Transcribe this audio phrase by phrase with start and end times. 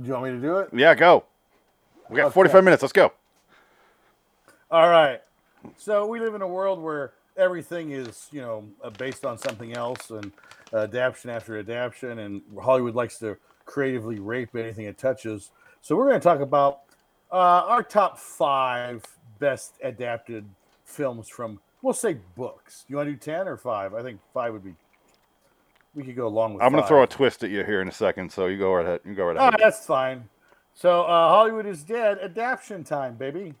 [0.00, 0.68] Do you want me to do it?
[0.72, 1.24] Yeah, go.
[2.10, 2.34] We got Okay.
[2.34, 2.82] 45 minutes.
[2.82, 3.12] Let's go.
[4.70, 5.20] All right.
[5.76, 9.74] So we live in a world where everything is, you know, uh, based on something
[9.74, 10.32] else and
[10.72, 15.50] adaptation after adaptation, and Hollywood likes to creatively rape anything it touches.
[15.80, 16.80] So we're going to talk about
[17.32, 17.36] uh,
[17.66, 19.02] our top five
[19.38, 20.44] best adapted
[20.84, 22.84] films from, we'll say, books.
[22.88, 23.94] You want to do ten or five?
[23.94, 24.74] I think five would be.
[25.96, 26.62] We could go along with.
[26.62, 28.74] I'm going to throw a twist at you here in a second, so you go
[28.74, 29.00] right ahead.
[29.06, 29.52] You go right ahead.
[29.54, 30.28] right, that's fine.
[30.74, 32.18] So uh, Hollywood is dead.
[32.22, 33.54] Adaptation time, baby.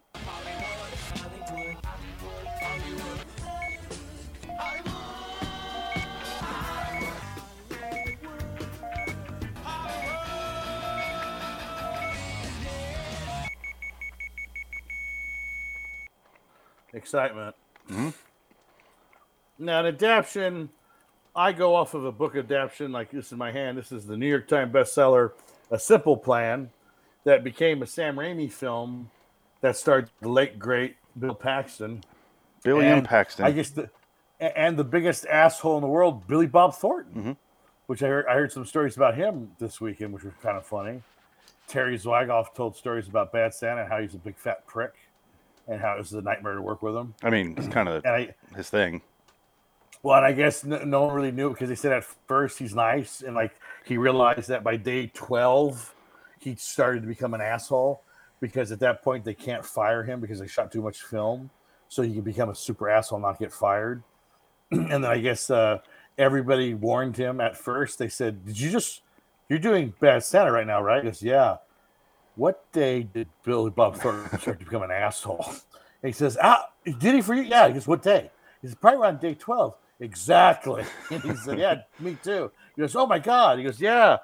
[16.92, 17.56] Excitement.
[17.88, 18.10] Hmm.
[19.58, 20.68] Now, an adaptation,
[21.36, 23.76] I go off of a book adaptation like this in my hand.
[23.76, 25.32] This is the New York Times bestseller,
[25.70, 26.70] A Simple Plan,
[27.24, 29.10] that became a Sam Raimi film
[29.60, 32.02] that starred the late great Bill Paxton.
[32.62, 33.44] Billy and Paxton.
[33.44, 33.90] I guess the
[34.40, 37.32] and the biggest asshole in the world, Billy Bob Thornton, Mm-hmm.
[37.86, 40.66] which I heard, I heard some stories about him this weekend, which were kind of
[40.66, 41.02] funny.
[41.68, 44.92] Terry Zwigoff told stories about Bad Santa and how he's a big fat prick,
[45.68, 47.14] and how it was a nightmare to work with him.
[47.22, 49.02] I mean, it's kind of I, his thing.
[50.06, 53.34] Well, I guess no, one really knew because they said at first he's nice, and
[53.34, 55.96] like he realized that by day twelve,
[56.38, 58.02] he started to become an asshole
[58.40, 61.50] because at that point they can't fire him because they shot too much film,
[61.88, 64.04] so he can become a super asshole and not get fired.
[64.70, 65.78] and then I guess uh,
[66.16, 67.98] everybody warned him at first.
[67.98, 69.02] They said, "Did you just
[69.48, 71.56] you're doing Bad Santa right now, right?" He goes, "Yeah."
[72.36, 75.46] What day did Billy Bob Thornton start to become an asshole?
[75.48, 77.66] And he says, "Ah, did he for you?" Yeah.
[77.66, 78.30] He goes, "What day?"
[78.62, 79.74] He said, "Probably around day 12.
[80.00, 80.84] Exactly.
[81.10, 84.18] And he said, "Yeah, me too." He goes, "Oh my god." He goes, "Yeah,"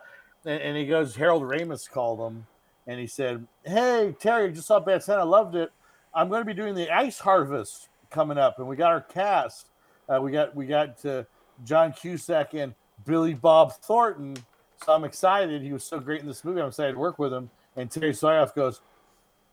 [0.44, 2.46] and, and he goes, Harold Ramis called him,
[2.86, 5.70] and he said, "Hey Terry, just saw Bad Santa, loved it.
[6.14, 9.68] I'm going to be doing the Ice Harvest coming up, and we got our cast.
[10.08, 11.02] Uh, we got we got
[11.64, 12.74] John Cusack and
[13.06, 14.36] Billy Bob Thornton.
[14.84, 15.62] So I'm excited.
[15.62, 16.60] He was so great in this movie.
[16.60, 18.82] I'm excited to work with him." And Terry Zwigoff goes,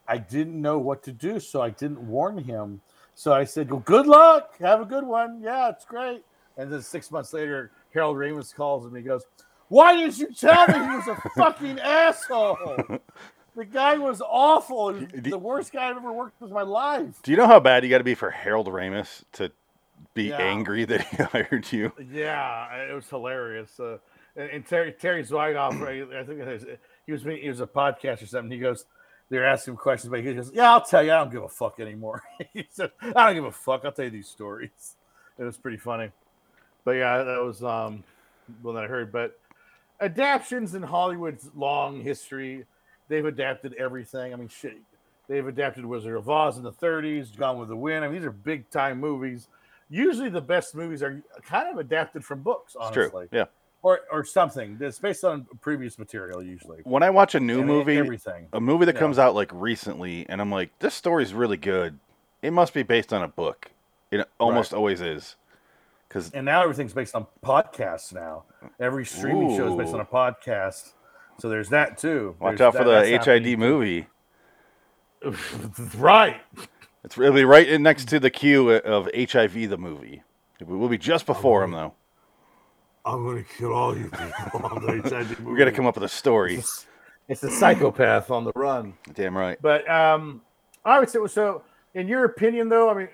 [0.10, 2.82] I didn't know what to do, so I didn't warn him.
[3.16, 4.58] So I said, "Well, good luck.
[4.60, 5.42] Have a good one.
[5.42, 6.24] Yeah, it's great."
[6.58, 8.96] And then six months later, Harold Ramis calls him.
[8.96, 9.24] He goes,
[9.68, 13.00] "Why didn't you tell me he was a fucking asshole?
[13.56, 14.94] The guy was awful.
[14.94, 17.84] The worst guy I've ever worked with in my life." Do you know how bad
[17.84, 19.52] you got to be for Harold Ramis to
[20.14, 20.38] be Yeah.
[20.38, 21.92] angry that he hired you?
[22.12, 23.78] Yeah, it was hilarious.
[23.80, 23.98] Uh,
[24.36, 26.66] and, and Terry Terry Zwigoff, right, I think was,
[27.06, 28.52] he was he was a podcast or something.
[28.52, 28.86] He goes,
[29.30, 31.12] they're asking him questions, but he goes, "Yeah, I'll tell you.
[31.12, 32.24] I don't give a fuck anymore."
[32.54, 33.86] he said, "I don't give a fuck.
[33.86, 34.96] I'll tell you these stories."
[35.38, 36.12] It was pretty funny,
[36.84, 38.04] but yeah, that was um
[38.62, 39.12] one that I heard.
[39.12, 39.40] But
[40.02, 42.66] adaptions in Hollywood's long history,
[43.08, 44.34] they've adapted everything.
[44.34, 44.78] I mean, shit,
[45.28, 48.04] they've adapted Wizard of Oz in the '30s, Gone with the Wind.
[48.04, 49.48] I mean, these are big time movies.
[49.90, 52.76] Usually, the best movies are kind of adapted from books.
[52.80, 53.28] Honestly.
[53.32, 53.46] Yeah.
[53.82, 56.44] Or or something that's based on previous material.
[56.44, 58.48] Usually, When I watch a new movie, everything.
[58.54, 59.00] a movie that Yeah.
[59.00, 62.00] comes out like recently, and I'm like, this story's really good.
[62.42, 63.72] It must be based on a book.
[64.12, 65.36] It almost always is.
[66.08, 68.12] Because And now everything's based on podcasts.
[68.14, 68.44] Now
[68.80, 70.94] every streaming show is based on a podcast.
[71.38, 72.36] So there's that too.
[72.40, 73.60] watch There's out for that- the HID happening.
[73.60, 74.08] movie.
[75.98, 76.42] right.
[77.04, 80.24] It's really right in next to the queue of HIV the movie.
[80.60, 81.94] It will be just before him though.
[83.10, 84.62] I'm gonna kill all you people.
[84.66, 86.64] on the HID We got to come up with a story.
[87.28, 88.94] It's a psychopath on the run.
[89.14, 89.58] Damn right.
[89.62, 90.42] But um,
[90.86, 91.64] I would say so.
[91.94, 93.10] In your opinion, though, I mean,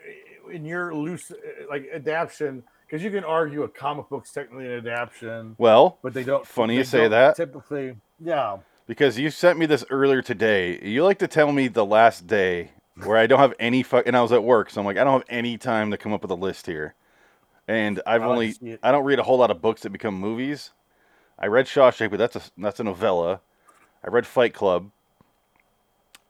[0.51, 1.35] in your loose uh,
[1.69, 6.23] like adaptation, because you can argue a comic book's technically an adaptation, Well, but they
[6.23, 6.45] don't.
[6.45, 7.35] Funny they you say don't that.
[7.37, 8.57] Typically, yeah.
[8.87, 10.79] because you sent me this earlier today.
[10.81, 12.71] You like to tell me the last day
[13.03, 15.03] where I don't have any fuck, and I was at work, so I'm like, I
[15.03, 16.95] don't have any time to come up with a list here.
[17.67, 18.79] And I've I only, it.
[18.83, 20.71] I don't read a whole lot of books that become movies.
[21.39, 23.41] I read Shawshank, but that's a that's a novella.
[24.03, 24.91] I read Fight Club.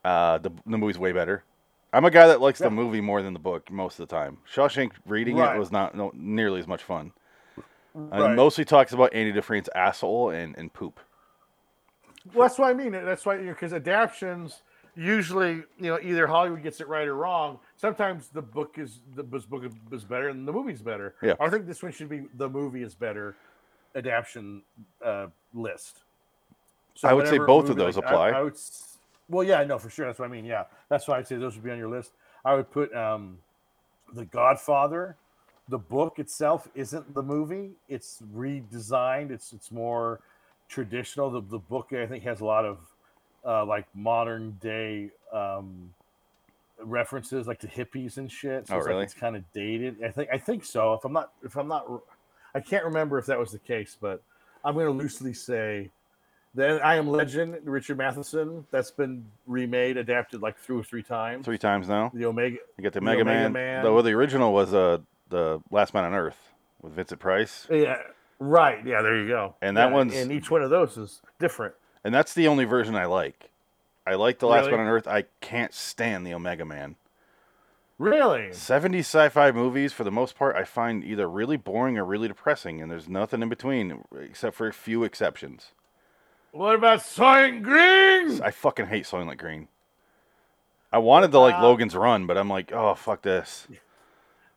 [0.04, 1.44] Uh, the the movie's way better.
[1.92, 2.68] I'm a guy that likes Yeah.
[2.68, 4.38] the movie more than the book most of the time.
[4.52, 5.56] Shawshank reading Right.
[5.56, 7.12] it was not no, nearly as much fun.
[7.94, 8.32] Right.
[8.32, 11.00] it mostly talks about Andy Dufresne's asshole and, and poop.
[12.34, 12.92] Well, that's what I mean.
[12.92, 14.62] That's why because adaptions
[14.96, 17.60] usually, you know, either Hollywood gets it right or wrong.
[17.76, 21.16] Sometimes the book is the book is better and the movie's better.
[21.22, 21.34] Yeah.
[21.40, 23.36] I think this one should be the movie is better
[23.96, 24.62] adaptation
[25.04, 26.00] uh, list.
[26.96, 28.30] So I would say both of those like, apply.
[28.30, 28.58] I, would,
[29.30, 30.06] well, yeah, I know for sure.
[30.06, 30.46] That's what I mean.
[30.46, 32.12] Yeah, that's why I'd say those would be on your list.
[32.46, 33.38] I would put um,
[34.14, 35.18] The Godfather.
[35.68, 37.72] The book itself isn't the movie.
[37.90, 39.32] It's redesigned.
[39.32, 40.22] It's it's more
[40.70, 41.32] traditional.
[41.32, 42.78] The, the book I think has a lot of
[43.46, 45.94] uh, like modern day um,
[46.80, 48.68] references, like to hippies and shit.
[48.68, 49.00] So Oh, it's really?
[49.00, 50.04] Like it's kind of dated.
[50.04, 50.94] I think I think so.
[50.94, 51.86] If I'm not, if I'm not,
[52.54, 54.22] I can't remember if that was the case, but
[54.64, 55.90] I'm going to loosely say
[56.56, 61.44] that I Am Legend, Richard Matheson, that's been remade, adapted like three or three times.
[61.46, 62.12] Three times now.
[62.14, 63.52] The Omega, You got the The Mega Omega Man.
[63.52, 63.84] Man.
[63.84, 65.00] The, well, the original was uh,
[65.30, 66.38] the Last Man on Earth
[66.82, 67.98] with Vincent Price, yeah,
[68.40, 69.56] right, yeah, there you go.
[69.62, 71.74] And that Yeah, one's- and each one of those is different.
[72.06, 73.50] And that's the only version I like.
[74.08, 74.78] I like the Last Really?
[74.78, 75.08] Man on Earth.
[75.08, 76.96] I can't stand the Omega Man.
[77.98, 78.54] Really?
[78.54, 82.82] 70 sci-fi movies, for the most part, I find either really boring or really depressing,
[82.82, 85.72] and there's nothing in between except for a few exceptions.
[86.52, 88.42] What about Soylent Green?
[88.42, 89.68] I fucking hate Soylent Green.
[90.94, 93.68] I wanted to like Uh, Logan's Run, but I'm like, oh fuck this.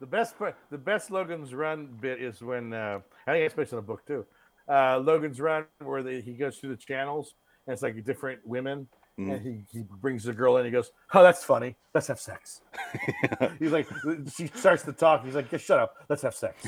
[0.00, 0.34] The best
[0.70, 4.04] the best Logan's Run bit is when uh, I think it's based on a book
[4.06, 4.26] too.
[4.68, 7.34] Uh, Logan's Run, where the, he goes through the channels
[7.66, 8.88] and it's like different women,
[9.18, 9.32] Mm.
[9.34, 10.64] and he, he brings the girl in.
[10.64, 11.74] He goes, "Oh, that's funny.
[11.92, 12.60] Let's have sex."
[13.58, 13.88] he's like,
[14.32, 15.24] she starts to talk.
[15.24, 15.96] He's like, "Just shut up.
[16.08, 16.64] Let's have sex."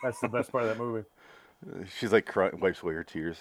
[0.00, 1.04] That's the best part of that movie.
[1.98, 3.38] She's like cry- wipes away her tears.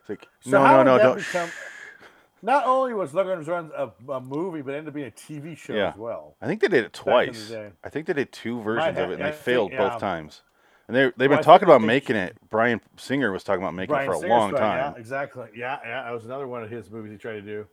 [0.00, 1.16] It's like, So no, no, no, don't.
[1.16, 1.48] become-
[2.42, 5.56] Not only was Logan's Run a, a movie, but it ended up being a TV
[5.56, 5.88] show Yeah.
[5.92, 6.36] as well.
[6.42, 7.50] I think they did it twice.
[7.82, 9.88] I think they did two versions of it, and I they think, failed yeah.
[9.88, 10.42] both times.
[10.86, 12.36] And they they've been Well, talking think about making it.
[12.50, 14.92] Bryan Singer was talking about making Bryan it for a Singer's long right, time.
[14.94, 15.48] Yeah, exactly.
[15.56, 16.02] Yeah, yeah.
[16.04, 17.66] That was another one of his movies he tried to do.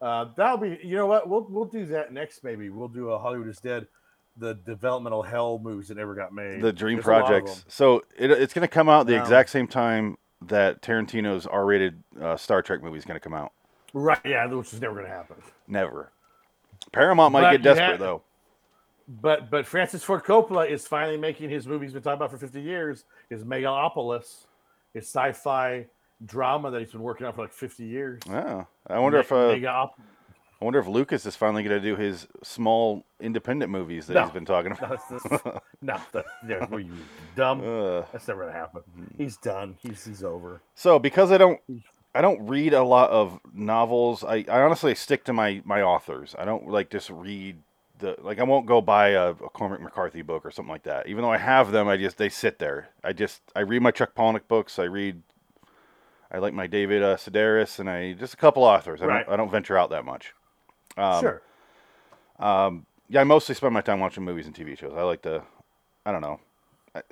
[0.00, 0.78] Uh, that'll be.
[0.82, 1.28] You know what?
[1.28, 2.44] We'll we'll do that next.
[2.44, 3.86] Maybe we'll do a Hollywood is Dead,
[4.36, 6.62] the developmental hell movies that never got made.
[6.62, 7.64] The Dream There's a lot of Projects.
[7.68, 12.36] So it, it's going to come out the exact same time that Tarantino's R-rated uh,
[12.36, 13.52] Star Trek movie is going to come out.
[13.94, 14.20] Right.
[14.24, 15.36] Yeah, which is never going to happen.
[15.66, 16.12] Never.
[16.92, 18.22] Paramount might But get desperate have- though.
[19.08, 22.38] But but Francis Ford Coppola is finally making his movie he's been talking about for
[22.38, 23.04] 50 years.
[23.30, 24.46] His Megalopolis,
[24.94, 25.86] his sci-fi
[26.24, 28.22] drama that he's been working on for like 50 years.
[28.28, 29.86] Oh, I wonder Me- if uh,
[30.60, 34.22] I wonder if Lucas is finally going to do his small independent movies that No.
[34.24, 34.86] he's been talking no,
[35.28, 35.62] about.
[35.82, 36.94] no, that, yeah, were you
[37.36, 37.60] dumb?
[37.64, 38.82] Uh, That's never gonna happen.
[39.18, 39.76] He's done.
[39.82, 40.62] He's he's over.
[40.74, 41.60] so because I don't
[42.14, 44.24] I don't read a lot of novels.
[44.24, 46.34] I, I honestly stick to my my authors.
[46.38, 47.58] I don't like just read
[47.98, 51.06] the like I won't go buy a, a Cormac McCarthy book or something like that.
[51.06, 52.88] Even though I have them, I just they sit there.
[53.04, 54.78] I just I read my Chuck Palahniuk books.
[54.78, 55.22] I read
[56.30, 59.00] I like my David uh, Sedaris and I just a couple authors.
[59.00, 59.26] I Right.
[59.26, 60.34] don't I don't venture out that much.
[60.96, 61.42] Um, sure.
[62.38, 64.92] Um, yeah, I mostly spend my time watching movies and TV shows.
[64.96, 65.42] I like to,
[66.04, 66.40] I don't know.
[66.94, 67.02] I,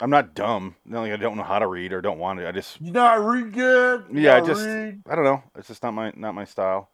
[0.00, 0.76] I'm not dumb.
[0.84, 2.48] Not like I don't know how to read or don't want to.
[2.48, 4.04] I just, You not read good.
[4.12, 5.02] You yeah, I just, read.
[5.08, 5.42] I don't know.
[5.56, 6.88] It's just not my not my style.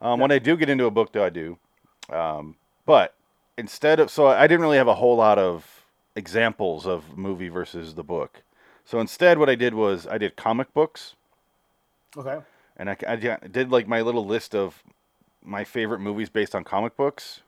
[0.00, 1.58] Um, When I do get into a book, though, I do.
[2.08, 2.56] Um,
[2.86, 3.14] but
[3.58, 5.84] instead of, so I didn't really have a whole lot of
[6.16, 8.42] examples of movie versus the book.
[8.84, 11.14] So instead, what I did was I did comic books.
[12.16, 12.38] Okay.
[12.76, 14.82] and I, I did like my little list of
[15.44, 17.40] my favorite movies based on comic books.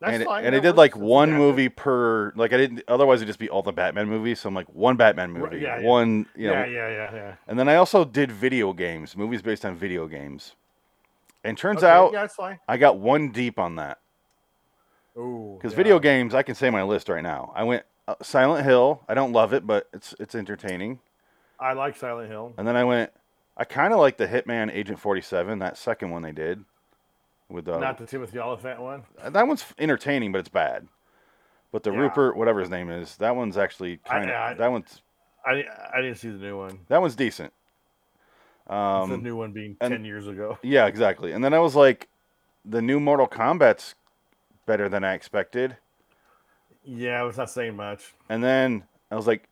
[0.00, 0.44] That's and, it- fine.
[0.44, 1.38] and that I did like one adaptive.
[1.46, 4.40] movie per like I didn't otherwise it'd just be all the Batman movies.
[4.40, 5.86] So I'm like one Batman Right, movie, yeah, yeah.
[5.86, 7.34] one you know, Yeah, yeah, yeah, yeah.
[7.48, 10.54] and then I also did video games, movies based on video games.
[11.44, 12.56] And turns Okay, out yeah.
[12.68, 13.98] I got one deep on that
[15.16, 15.76] Ooh, because yeah.
[15.76, 17.52] video games I can say my list right now.
[17.54, 19.02] I went uh, Silent Hill.
[19.08, 21.00] I don't love it, but it's it's entertaining.
[21.60, 22.52] I like Silent Hill.
[22.58, 23.10] And then I went.
[23.56, 26.64] I kind of like the Hitman Agent 47, that second one they did
[27.48, 29.02] with uh, Not the Timothy Olyphant one.
[29.32, 30.86] That one's entertaining, but it's bad.
[31.72, 31.98] But the Yeah.
[31.98, 35.02] Rupert, whatever his name is, that one's actually kind of that one's
[35.44, 36.78] I I didn't see the new one.
[36.88, 37.52] that one's decent.
[38.68, 40.58] The Um, new one being and- ten years ago.
[40.62, 41.32] yeah, exactly.
[41.32, 42.08] And then I was like,
[42.64, 43.94] the new Mortal Kombat's
[44.66, 45.76] better than I expected.
[46.84, 48.14] Yeah, I was not saying much.
[48.28, 49.48] And then I was like,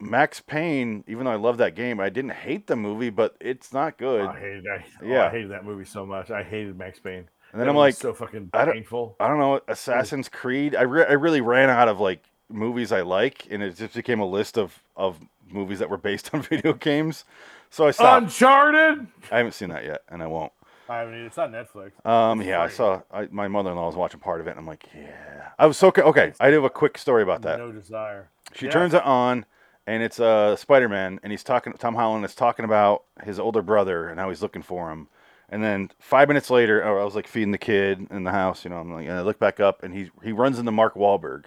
[0.00, 1.02] Max Payne.
[1.08, 4.26] Even though I love that game, I didn't hate the movie, but it's not good.
[4.26, 4.84] I hated that.
[5.02, 5.26] Oh, Yeah.
[5.26, 6.30] I hated that movie so much.
[6.30, 7.28] I hated Max Payne.
[7.52, 9.16] And then That I'm like, so fucking I don't- painful.
[9.18, 10.76] I don't know, Assassin's Creed.
[10.76, 14.20] I, re- I really ran out of like movies I like, and it just became
[14.20, 15.18] a list of of
[15.50, 17.24] movies that were based on video games.
[17.70, 18.24] So I stopped.
[18.24, 19.06] Uncharted.
[19.30, 20.52] I haven't seen that yet, and I won't.
[20.88, 21.92] I mean, it's on Netflix.
[22.06, 23.02] Um, yeah, I saw.
[23.12, 25.48] I, my mother-in-law was watching part of it, and I'm like, yeah.
[25.58, 26.32] I was so co- okay.
[26.40, 27.58] I have a quick story about that.
[27.58, 28.30] No desire.
[28.54, 28.72] She Yeah.
[28.72, 29.44] turns it on,
[29.86, 31.74] and it's uh, Spider-Man, and he's talking.
[31.74, 35.08] Tom Holland is talking about his older brother and how he's looking for him.
[35.50, 38.64] And then five minutes later, oh, I was like feeding the kid in the house,
[38.64, 38.76] you know.
[38.78, 41.44] I'm like, and I look back up, and he he runs into Mark Wahlberg,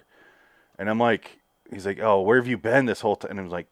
[0.78, 1.40] and I'm like,
[1.72, 3.32] he's like, oh, where have you been this whole time?
[3.32, 3.70] And I was like,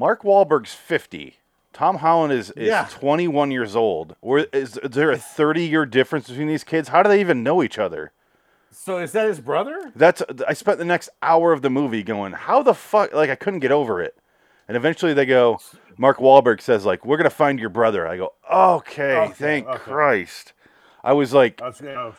[0.00, 1.36] Mark Wahlberg's 50.
[1.74, 2.88] Tom Holland is, is Yeah.
[2.90, 4.16] 21 years old.
[4.22, 6.88] Or is, is there a 30 year difference between these kids?
[6.88, 8.12] How do they even know each other?
[8.70, 9.92] So is that his brother?
[9.94, 13.12] That's I spent the next hour of the movie going, how the fuck?
[13.12, 14.16] Like I couldn't get over it.
[14.68, 15.58] And eventually they go,
[15.98, 19.78] Mark Wahlberg says like, "We're gonna find your brother." I go, "Okay, Okay, thank okay.
[19.78, 20.54] Christ."
[21.04, 22.12] I was like, I was, Yeah.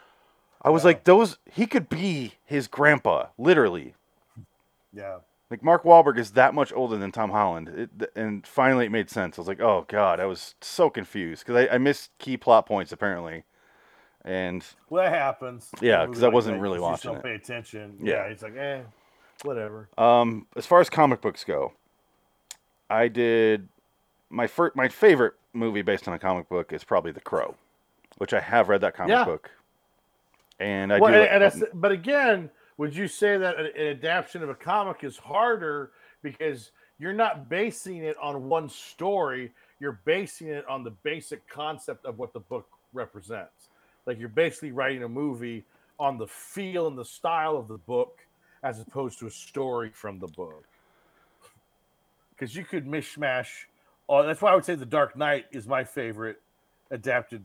[0.83, 1.37] like, those.
[1.51, 3.95] He could be his grandpa, literally.
[4.93, 5.19] yeah.
[5.51, 7.67] Like Mark Wahlberg is that much older than Tom Holland,
[7.99, 9.37] it, and finally it made sense.
[9.37, 12.65] I was like, "Oh God," I was so confused because I, I missed key plot
[12.65, 13.43] points apparently,
[14.23, 15.69] and Well, that happens.
[15.81, 17.23] Yeah, because I wasn't really you just watching don't it.
[17.23, 17.97] pay attention.
[17.99, 18.13] Yeah.
[18.13, 18.23] Yeah.
[18.31, 18.79] It's like, eh,
[19.43, 19.89] whatever.
[19.97, 21.73] Um, as far as comic books go,
[22.89, 23.67] I did
[24.29, 27.55] my first, my favorite movie based on a comic book is probably The Crow,
[28.19, 29.25] which I have read that comic Yeah.
[29.25, 29.51] book,
[30.61, 31.15] and I well, do.
[31.17, 32.49] and, like- and that's, but again,
[32.81, 35.91] would you say that an, adaptation of a comic is harder
[36.23, 42.07] because you're not basing it on one story, you're basing it on the basic concept
[42.07, 43.69] of what the book represents.
[44.07, 45.63] Like you're basically writing a movie
[45.99, 48.17] on the feel and the style of the book
[48.63, 50.65] as opposed to a story from the book.
[52.31, 53.65] Because you could mishmash.
[54.09, 56.41] Oh, that's why I would say The Dark Knight is my favorite
[56.89, 57.43] adapted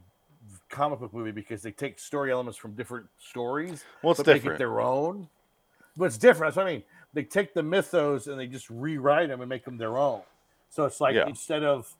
[0.68, 4.36] comic book movie because they take story elements from different stories, well, it's but make
[4.36, 4.58] it different.
[4.58, 5.28] their own.
[5.96, 6.54] But it's different.
[6.54, 6.82] That's what I mean.
[7.14, 10.22] They take the mythos and they just rewrite them and make them their own.
[10.68, 11.26] So it's like Yeah.
[11.26, 11.94] instead of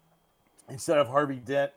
[0.68, 1.72] instead of Harvey Dent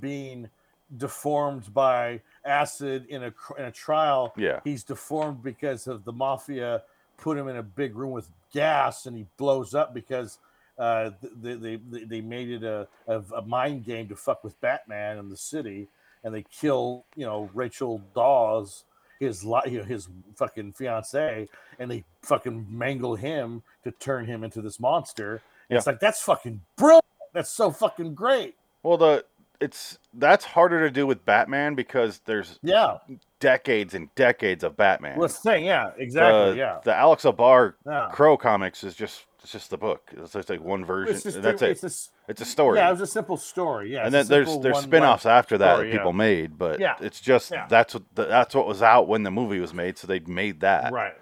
[0.00, 0.48] being
[0.96, 6.82] deformed by acid in a in a trial, Yeah, he's deformed because of the mafia
[7.16, 10.38] put him in a big room with gas and he blows up because
[10.78, 14.58] uh, they, they, they, they made it a, a, a mind game to fuck with
[14.62, 15.86] Batman in the city
[16.24, 18.84] and they kill you know Rachel Dawes
[19.20, 21.46] his you know, his fucking fiance
[21.78, 25.42] and they fucking mangle him to turn him into this monster.
[25.68, 25.76] Yeah.
[25.76, 27.04] It's like that's fucking brilliant.
[27.34, 28.56] That's so fucking great.
[28.82, 29.24] well, the
[29.60, 32.98] it's that's harder to do with Batman because there's Yeah.
[33.38, 35.18] decades and decades of Batman.
[35.18, 35.64] Well, thing.
[35.66, 35.90] Yeah.
[35.96, 36.52] Exactly.
[36.52, 36.80] the, yeah.
[36.82, 38.08] the Alex O'Barr Yeah.
[38.12, 40.10] Crow comics is just it's just the book.
[40.16, 41.14] It's just like one version.
[41.14, 41.86] It's just that's it's it.
[41.86, 42.78] Just, It's a story.
[42.78, 43.92] Yeah, it was a simple story.
[43.92, 46.16] Yeah, and then there's there's spin-offs after that story, that people yeah.
[46.16, 46.96] made, but Yeah.
[47.00, 47.66] it's just Yeah.
[47.68, 50.60] that's what the, that's what was out when the movie was made, so they made
[50.60, 50.92] that.
[50.92, 51.14] Right.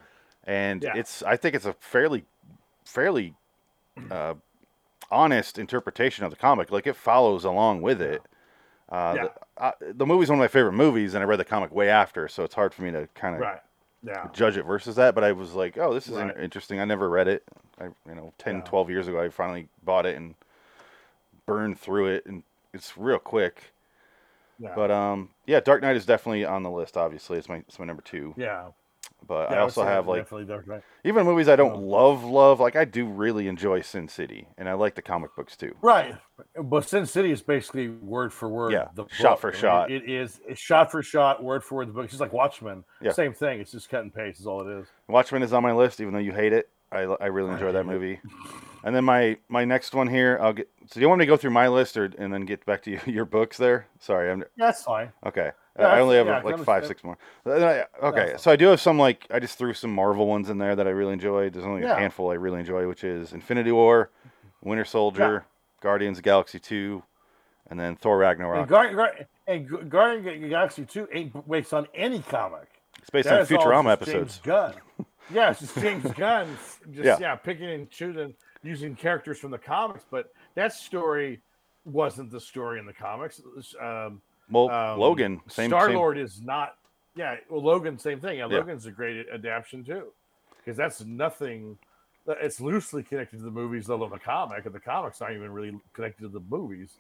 [0.45, 2.25] And it's I think it's a fairly
[2.85, 3.35] fairly
[4.11, 4.35] uh,
[5.11, 6.71] honest interpretation of the comic.
[6.71, 8.23] Like it follows along with it.
[8.91, 9.23] Uh, Yeah.
[9.57, 11.88] the, uh, the movie's one of my favorite movies, and I read the comic way
[11.91, 13.61] after, so it's hard for me to kind of Right.
[14.03, 14.29] Yeah.
[14.33, 15.15] judge it versus that.
[15.15, 16.37] But I was like, oh, this is Right.
[16.38, 16.81] interesting.
[16.81, 17.43] I never read it.
[17.81, 18.62] I you know 10, Yeah.
[18.62, 20.35] 12 years ago, I finally bought it and
[21.47, 23.73] burned through it, and it's real quick.
[24.59, 24.73] Yeah.
[24.75, 26.97] But um, yeah, Dark Knight is definitely on the list.
[26.97, 28.35] Obviously, it's my it's my number two.
[28.37, 28.69] yeah.
[29.27, 30.83] But yeah, I also have like definitely Dark Knight.
[31.05, 32.61] even movies I don't love, love.
[32.61, 35.75] Like I do really enjoy Sin City, and I like the comic books too.
[35.83, 36.15] Right.
[36.63, 38.73] But Sin City is basically word for word.
[38.73, 39.41] Yeah, the shot book.
[39.41, 39.91] for I mean, shot.
[39.91, 41.89] It is shot for shot, word for word.
[41.89, 42.05] The book.
[42.05, 42.85] It's just like Watchmen.
[43.03, 43.13] Yeah.
[43.13, 43.61] Same thing.
[43.61, 44.41] It's just cut and paste.
[44.41, 44.87] Is all it is.
[45.09, 46.71] Watchmen is on my list, even though you hate it.
[46.90, 48.21] I, I really enjoy that movie.
[48.85, 50.68] And then my my next one here, I'll get.
[50.87, 52.83] So do you want me to go through my list or and then get back
[52.85, 53.87] to you, your books there?
[54.00, 55.12] Sorry, I'm That's fine.
[55.26, 55.52] okay.
[55.78, 57.16] Yeah, I only have yeah, like five, six more.
[57.47, 60.50] Uh, I- okay, so I do have some like I just threw some Marvel ones
[60.50, 61.52] in there that I really enjoyed.
[61.52, 64.11] There's only a handful I really enjoy, which is Infinity War,
[64.62, 65.45] Winter Soldier,
[65.80, 67.04] Guardians of the Galaxy Two,
[67.71, 68.59] and then Thor Ragnarok.
[68.61, 72.68] And, Guard, and Gu- Guardian of the Galaxy Two ain't based on any comic.
[72.99, 74.38] it's based That on Futurama episodes.
[74.38, 74.75] James Gunn.
[75.31, 76.57] Yeah, it's just James Gunn.
[76.93, 77.19] Just Yeah.
[77.21, 77.35] yeah.
[77.37, 80.05] picking and choosing, using characters from the comics.
[80.11, 81.41] But that story
[81.85, 83.41] wasn't the story in the comics.
[83.81, 84.21] Um,
[84.51, 85.79] Well, um, Logan, same thing.
[85.79, 86.77] Star Lord is not.
[87.15, 88.39] Yeah, well, Logan, same thing.
[88.39, 88.59] Yeah, Yeah.
[88.59, 90.13] Logan's a great adaptation too,
[90.59, 91.79] because that's nothing.
[92.29, 95.51] uh, It's loosely connected to the movies, although the comic and the comics aren't even
[95.53, 96.97] really connected to the movies.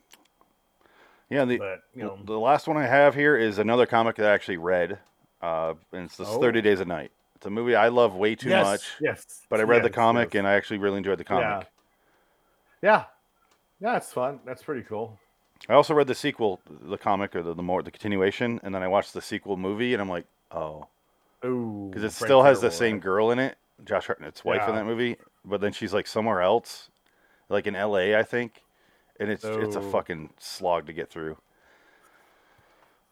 [1.30, 4.26] Yeah, the But you know, the last one I have here is another comic that
[4.30, 4.98] I actually read,
[5.42, 6.40] uh, and it's this Oh.
[6.40, 7.12] Thirty Days a Night.
[7.38, 10.34] It's a movie I love way too yes, much, Yes, but I read the comic
[10.34, 10.40] yes.
[10.40, 11.68] and I actually really enjoyed the comic.
[12.82, 13.04] Yeah,
[13.80, 14.40] yeah, Yeah, it's fun.
[14.44, 15.20] That's pretty cool.
[15.68, 18.82] I also read the sequel, the comic or the, the more the continuation, and then
[18.82, 20.88] I watched the sequel movie, and I'm like, oh,
[21.44, 23.02] Ooh, because it Frank still has the same right?
[23.04, 26.90] girl in it, Josh Hartnett's wife in that movie, but then she's like somewhere else,
[27.48, 28.16] like in L.A.
[28.16, 28.64] I think,
[29.20, 31.36] and it's it's a fucking slog to get through.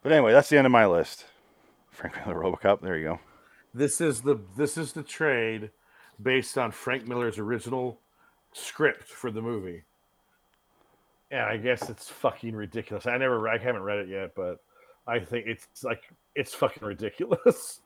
[0.02, 1.26] But anyway, that's the end of my list.
[1.92, 2.80] Frank Miller RoboCop.
[2.80, 3.20] There you go.
[3.76, 5.70] This is the this is the trade
[6.22, 8.00] based on Frank Miller's original
[8.54, 9.82] script for the movie.
[11.30, 13.06] And I guess it's fucking ridiculous.
[13.06, 14.60] I never I haven't read it yet, but
[15.06, 16.04] I think it's like
[16.34, 17.82] it's fucking ridiculous.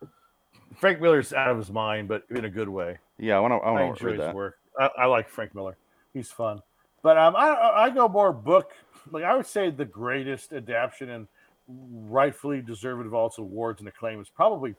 [0.76, 2.98] Frank Miller's out of his mind, but in a good way.
[3.18, 3.56] Yeah, I want to.
[3.56, 4.34] I I want to enjoy his that.
[4.34, 4.58] work.
[4.78, 5.76] I, I like Frank Miller.
[6.14, 6.60] He's fun.
[7.02, 8.74] But um, I I go more book.
[9.10, 11.26] Like I would say the greatest adaptation and
[11.68, 14.76] rightfully deserved of all its awards and acclaim is probably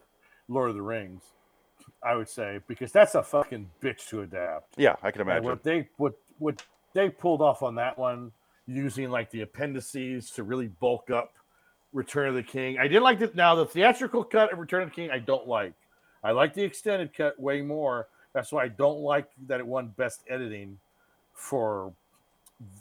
[0.48, 1.22] Lord of the Rings.
[2.02, 4.74] I would say because that's a fucking bitch to adapt.
[4.76, 5.44] Yeah, I can And imagine.
[5.44, 6.62] what they what what
[6.94, 8.32] they pulled off on that one
[8.66, 11.32] using like the appendices to really bulk up
[11.92, 12.78] Return of the King.
[12.78, 13.34] I didn't like it.
[13.34, 15.72] Now the theatrical cut of Return of the King, I don't like.
[16.22, 18.08] I like the extended cut way more.
[18.34, 20.78] That's why I don't like that it won Best Editing
[21.32, 21.92] for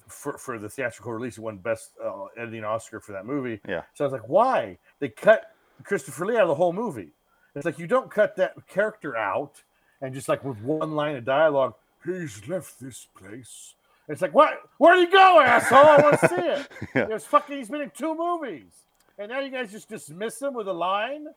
[0.08, 1.38] for, for the theatrical release.
[1.38, 3.62] It won Best uh, Editing Oscar for that movie.
[3.68, 3.84] Yeah.
[3.94, 4.78] So I was like, why?
[5.00, 5.52] They cut
[5.84, 7.12] Christopher Lee out of the whole movie.
[7.58, 9.64] It's like you don't cut that character out
[10.02, 11.74] and just like with one line of dialogue,
[12.06, 13.74] he's left this place.
[14.08, 14.62] It's like, what?
[14.78, 15.80] Where do you go, asshole?
[15.80, 16.68] I want to see it.
[16.96, 17.06] Yeah.
[17.06, 17.58] There's fucking.
[17.58, 18.72] He's been in two movies,
[19.20, 21.28] and now you guys just dismiss him with a line.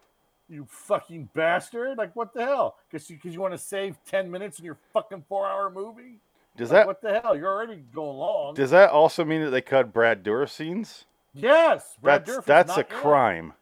[0.48, 1.98] You fucking bastard!
[1.98, 2.76] Like what the hell?
[2.90, 6.18] Because you you want to save ten minutes in your fucking four-hour movie.
[6.56, 7.36] Does Like, that what the hell?
[7.36, 8.54] You're already going long.
[8.54, 11.04] does that also mean that they cut Brad Dourif scenes?
[11.34, 13.52] yes, Brad That's Dourif that's a in crime.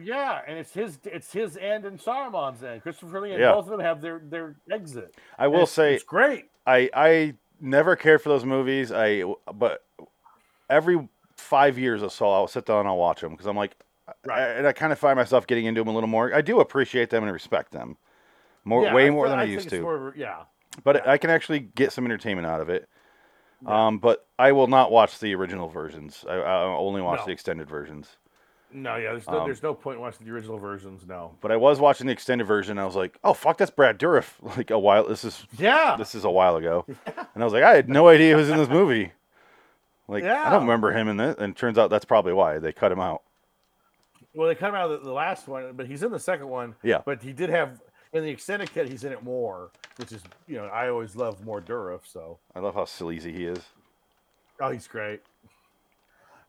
[0.00, 2.82] Yeah, and it's his it's his end and Saruman's end.
[2.82, 3.52] Christopher Lee and Yeah.
[3.52, 5.14] both of them have their their exit.
[5.38, 6.50] I will it's- say it's great.
[6.66, 8.90] I I never cared for those movies.
[8.92, 9.84] I but
[10.70, 13.76] every five years or so, I'll sit down and I'll watch them because I'm like,
[14.24, 14.38] Right.
[14.40, 16.34] I, and I kind of find myself getting into them a little more.
[16.34, 17.96] I do appreciate them and respect them
[18.64, 19.80] more, Yeah, way more feel- than I, think used to.
[19.82, 20.42] more yeah,
[20.84, 22.88] but I can actually get some entertainment out of it.
[23.62, 23.86] Yeah.
[23.86, 26.24] Um, but I will not watch the original versions.
[26.28, 27.26] I, I'll only watch No.
[27.26, 28.16] the extended versions.
[28.72, 29.10] No, yeah.
[29.10, 31.06] There's no, Um, there's no point watching the original versions.
[31.06, 31.36] No.
[31.40, 32.78] But I was watching the extended version.
[32.78, 34.32] I was like, oh fuck, that's Brad Dourif.
[34.56, 35.06] Like a while.
[35.08, 38.08] This is Yeah, this is a while ago, and I was like, I had no
[38.08, 39.12] idea he was in this movie.
[40.08, 42.72] Like I don't remember him in this, and it turns out that's probably why they
[42.72, 43.22] cut him out.
[44.34, 46.48] Well, they cut him out of the, the last one, but he's in the second
[46.48, 46.74] one.
[46.82, 47.02] Yeah.
[47.04, 47.80] But he did have
[48.12, 51.44] in the extended cut, he's in it more, which is you know I always love
[51.44, 52.00] more Dourif.
[52.04, 53.60] So I love how sleazy he is.
[54.60, 55.20] oh, he's great.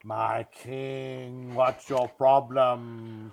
[0.03, 3.31] My king, what's your problem?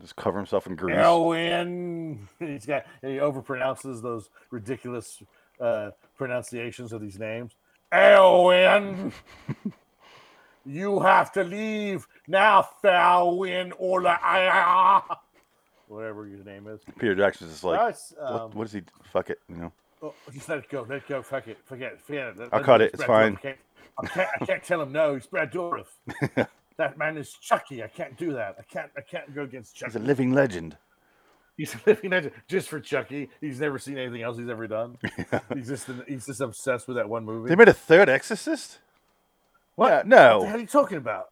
[0.00, 0.96] Just cover himself in grease.
[0.96, 2.28] Elwin.
[2.38, 5.22] He's got he overpronounces those ridiculous
[5.60, 7.52] uh, pronunciations of these names.
[7.92, 9.12] Elwin.
[10.66, 15.18] you have to leave now, Falwin Ola.
[15.88, 16.80] Whatever his name is.
[16.98, 18.82] Peter Jackson's just like, That's, what, um, what is he?
[19.10, 19.72] Fuck it, you know.
[20.02, 20.86] oh, just let it go.
[20.88, 21.22] Let it go.
[21.22, 21.58] Fuck it.
[21.64, 22.00] Forget it.
[22.02, 22.38] Forget it.
[22.38, 23.38] Let- I'll let cut it, it's fine.
[24.02, 25.14] I can't, I can't, tell him no.
[25.14, 25.86] He's Brad Dourif.
[26.76, 27.82] that man is Chucky.
[27.82, 28.56] I can't do that.
[28.58, 28.90] I can't.
[28.96, 29.92] I can't go against Chucky.
[29.92, 30.76] He's a living legend.
[31.56, 33.28] He's a living legend just for Chucky.
[33.40, 34.96] He's never seen anything else he's ever done.
[35.54, 37.48] he's just he's just obsessed with that one movie.
[37.48, 38.78] They made a third Exorcist.
[39.74, 39.88] what?
[39.88, 40.44] Yeah, What the no.
[40.46, 41.30] hell are you talking about?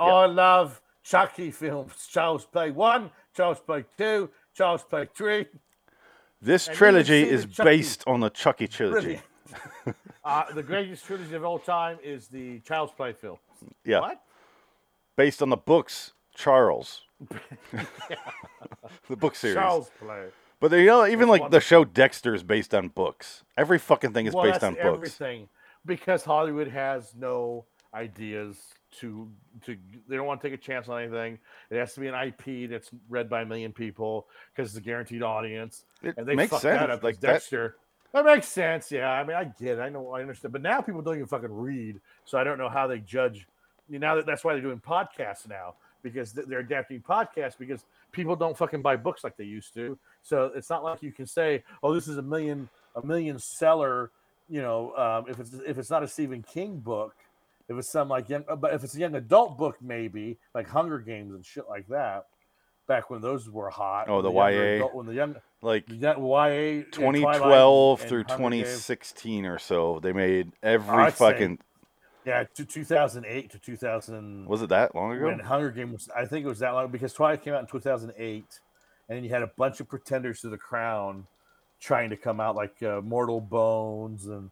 [0.00, 2.06] I love Chucky films.
[2.10, 5.46] Charles Play One, Charles Play Two, Charles Play Three.
[6.40, 9.00] This And trilogy is Chucky- based on the Chucky trilogy.
[9.00, 9.24] Brilliant.
[10.24, 13.38] uh, the greatest trilogy of all time is the Child's Play film.
[13.84, 14.22] Yeah, What?
[15.16, 17.02] based on the books Charles.
[19.08, 19.56] the book series.
[19.56, 20.26] Child's Play.
[20.60, 23.44] But they, you know, even like the show Dexter is based on books.
[23.56, 24.84] Every fucking thing is well, based on books.
[24.86, 25.48] everything
[25.86, 28.56] because Hollywood has no ideas
[29.00, 29.30] to
[29.64, 29.76] to.
[30.08, 31.38] They don't want to take a chance on anything.
[31.70, 34.80] It has to be an IP that's read by a million people because it's a
[34.82, 35.84] guaranteed audience.
[36.02, 36.80] It And they makes fucked sense.
[36.80, 37.02] that up.
[37.02, 37.76] like Like that, Dexter.
[38.12, 38.90] That makes sense.
[38.90, 39.80] Yeah, I mean, I get it.
[39.80, 40.52] I know, I understand.
[40.52, 43.46] But now people don't even fucking read, so I don't know how they judge.
[43.88, 47.84] You know, now that that's why they're doing podcasts now because they're adapting podcasts because
[48.12, 49.98] people don't fucking buy books like they used to.
[50.22, 54.10] So it's not like you can say, "Oh, this is a million a million seller."
[54.48, 57.14] You know, um, if it's if it's not a Stephen King book,
[57.68, 60.68] if it's some like young, uh, but if it's a young adult book, maybe like
[60.68, 62.26] Hunger Games and shit like that.
[62.88, 64.08] Back when those were hot.
[64.08, 64.76] Oh, when the YA.
[64.76, 68.68] adult- when the young like the YA 2012 through Hunger Games.
[68.86, 71.58] 2016 or so, they made every I'd say- fucking.
[72.24, 74.46] Yeah, to 2008 to 2000.
[74.46, 75.26] Was it that long ago?
[75.26, 75.92] when Hunger Games?
[75.92, 78.60] Was, I think it was that long because Twilight came out in 2008,
[79.08, 81.26] and then you had a bunch of pretenders to the crown
[81.80, 84.50] trying to come out, like uh, Mortal Bones, and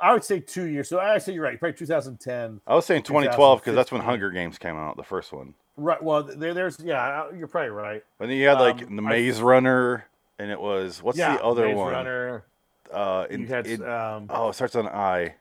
[0.00, 0.88] I would say two years.
[0.88, 2.60] So I say you're right, probably 2010.
[2.66, 5.54] I was saying 2012 because that's when Hunger Games came out, the first one.
[5.76, 6.02] Right.
[6.02, 8.04] Well, there, there's yeah, you're probably right.
[8.18, 10.06] But then you had like Um, the I- Maze Runner,
[10.38, 11.92] and it was what's yeah, the other Maze one?
[11.92, 12.44] Runner.
[12.92, 15.34] Uh, you had in- um, oh, it starts on I.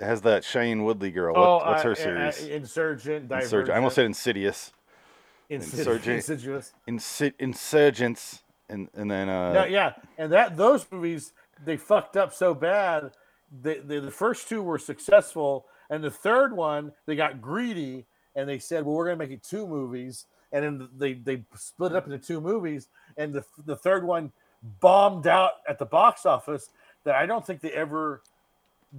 [0.00, 1.34] It has that Shailene Woodley girl.
[1.36, 2.46] oh, What, what's her uh, uh, series?
[2.48, 3.28] Insurgent, Insurgent.
[3.28, 4.72] Divergent, I almost said Insidious.
[5.50, 6.16] Insid- Insurgent.
[6.16, 6.72] Insidious.
[6.88, 11.32] Insi- Insurgents, and and then uh, No, yeah, and that those movies
[11.64, 13.12] they fucked up so bad.
[13.62, 18.48] They, they, the first two were successful, and the third one they got greedy and
[18.48, 21.92] they said, "Well, we're going to make it two movies." And then they they split
[21.92, 24.32] it up into two movies, and the the third one
[24.80, 26.70] bombed out at the box office.
[27.04, 28.22] That I don't think they ever.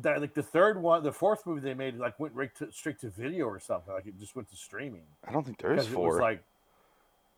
[0.02, 3.00] That like the third one, the fourth movie they made like went right to, straight
[3.00, 3.94] to video or something.
[3.94, 6.22] Like it just went to streaming I don't think there is because it was four.
[6.22, 6.44] like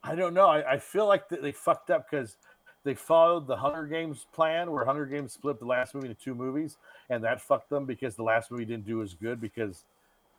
[0.03, 0.47] I don't know.
[0.47, 2.37] I, I feel like that they fucked up because
[2.83, 6.33] they followed the Hunger Games plan, where Hunger Games split the last movie into two
[6.33, 6.77] movies,
[7.09, 9.83] and that fucked them because the last movie didn't do as good because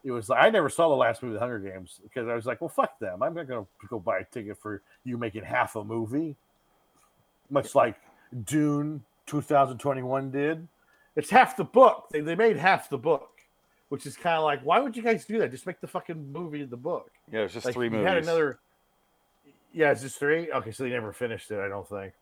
[0.05, 2.47] it was like I never saw the last movie, The Hunger Games, because I was
[2.47, 3.23] like, well, fuck them.
[3.23, 6.37] I'm not gonna go buy a ticket for you making half a movie,
[7.51, 7.97] much like
[8.45, 10.67] Dune 2021 did.
[11.17, 12.09] It's half the book.
[12.11, 13.41] They, they made half the book,
[13.89, 15.51] which is kind of like, why would you guys do that?
[15.51, 17.11] Just make the fucking movie the book.
[17.31, 18.07] Yeah, it's just Like, three you movies.
[18.07, 18.61] Had another.
[19.73, 20.51] Yeah, it's just three.
[20.53, 21.59] Okay, so they never finished it.
[21.59, 22.13] I don't think.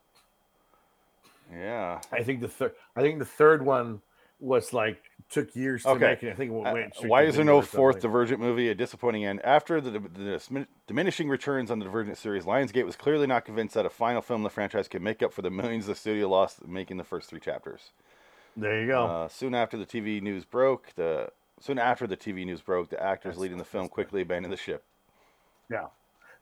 [1.53, 2.01] Yeah.
[2.11, 2.73] I think the third.
[2.95, 4.01] I think the third one
[4.39, 6.05] was like took years to Okay.
[6.11, 6.21] make.
[6.23, 6.95] And I think it Uh, went.
[6.95, 7.99] straight why is there no fourth.
[7.99, 8.69] Divergent movie?
[8.69, 9.41] A disappointing end.
[9.43, 13.73] After the, the dimin- diminishing returns on the Divergent series, Lionsgate was clearly not convinced
[13.75, 16.29] that a final film in the franchise could make up for the millions the studio
[16.29, 17.91] lost making the first three chapters.
[18.55, 19.05] There you go.
[19.05, 23.01] Uh, soon after the TV news broke, the soon after the TV news broke, the
[23.01, 24.83] actors That's- leading the film quickly abandoned the ship.
[25.69, 25.87] yeah,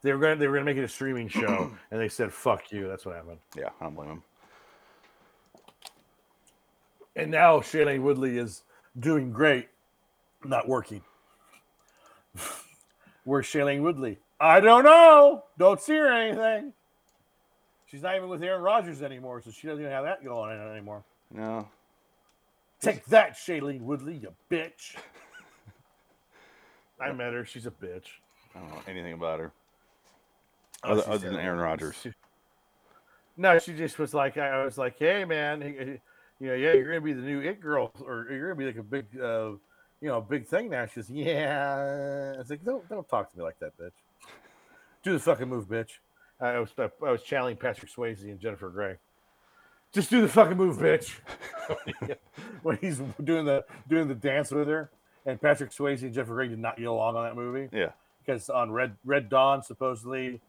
[0.02, 2.72] they were gonna they were gonna make it a streaming show, and they said "fuck
[2.72, 3.40] you." That's what happened.
[3.58, 4.24] Yeah, I don't blame them.
[7.16, 8.64] And now Shailene Woodley is
[9.00, 9.70] doing great,
[10.44, 11.02] not working.
[13.24, 14.18] Where's Shailene Woodley?
[14.40, 15.44] I don't know.
[15.58, 16.74] Don't see her anything.
[17.86, 20.72] She's not even with Aaron Rodgers anymore, so she doesn't even have that going on
[20.72, 21.04] anymore.
[21.32, 21.68] No,
[22.82, 24.96] Take that, Shailene Woodley, you bitch.
[27.00, 27.46] I met her.
[27.46, 28.04] She's a bitch.
[28.56, 29.52] I don't know anything about her
[30.84, 31.40] Oh, other, other than.
[31.40, 31.96] Aaron Rodgers.
[32.02, 32.12] She-
[33.38, 36.00] no, she just was like, I was like, hey, man, he- he-
[36.40, 38.78] you know, yeah, you're gonna be the new it girl, or you're gonna be like
[38.78, 39.52] a big, uh,
[40.02, 40.86] you know, big thing now.
[40.86, 42.34] She's goes, yeah.
[42.36, 43.92] I was like, don't, don't talk to me like that, bitch.
[45.04, 45.92] Do the fucking move, bitch.
[46.40, 48.98] I was, I was channeling Patrick Swayze and Jennifer Grey.
[49.94, 51.14] Just do the fucking move, bitch.
[52.64, 54.90] when he's doing the doing the dance with her,
[55.26, 58.50] and Patrick Swayze and Jennifer Grey did not get along on that movie Yeah, because
[58.50, 60.42] on Red Red Dawn supposedly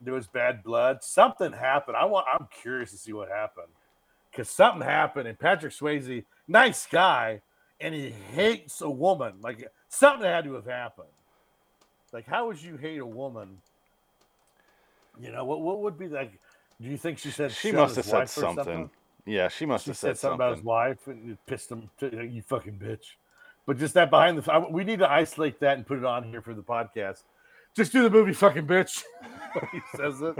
[0.00, 1.04] there was bad blood.
[1.04, 1.96] Something happened.
[1.96, 2.26] I want.
[2.32, 3.68] I'm curious to see what happened
[4.38, 5.26] because something happened.
[5.26, 7.40] And Patrick Swayze, nice guy,
[7.80, 9.34] and he hates a woman.
[9.40, 11.08] Like something had to have happened.
[12.12, 13.58] Like how would you hate a woman?
[15.20, 15.60] You know what?
[15.60, 16.38] What would be like?
[16.80, 18.90] Do you think she said she must have said or something.
[19.26, 21.90] Yeah, she must she have said said something about his wife and it pissed him.
[21.98, 23.16] To, you fucking bitch.
[23.66, 26.22] But just that behind the, I- we need to isolate that and put it on
[26.22, 27.24] here for the podcast.
[27.76, 29.02] Just do the movie, fucking bitch.
[29.72, 30.36] he says it.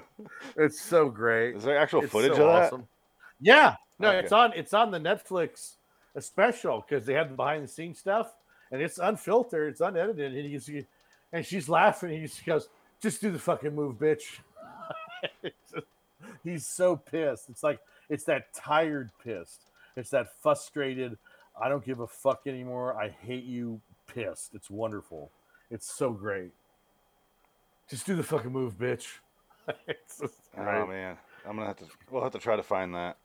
[0.57, 1.57] It's so great.
[1.57, 2.67] Is there actual It's footage so of that?
[2.69, 2.89] awesome.
[3.41, 4.19] Yeah, no, Okay.
[4.21, 4.53] it's on.
[4.55, 5.75] It's on the Netflix
[6.21, 8.35] special because they have the behind the scenes stuff,
[8.71, 10.71] and it's unfiltered, it's unedited, and he's
[11.33, 12.11] and she's laughing.
[12.11, 12.69] And he just goes,
[13.01, 14.39] "Just do the fucking move, bitch."
[15.43, 15.87] Just-
[16.45, 17.49] he's so pissed.
[17.49, 19.63] It's like it's that tired pissed.
[19.97, 21.19] It's that frustrated.
[21.61, 22.95] I don't give a fuck anymore.
[23.01, 23.81] I hate you.
[24.07, 24.55] Pissed.
[24.55, 25.31] It's wonderful.
[25.71, 26.53] It's so great.
[27.91, 29.07] Just do the fucking move, bitch.
[30.19, 30.23] just
[30.57, 30.89] Oh great.
[30.89, 31.85] man, I'm gonna have to.
[32.11, 33.19] We'll have to try to find that.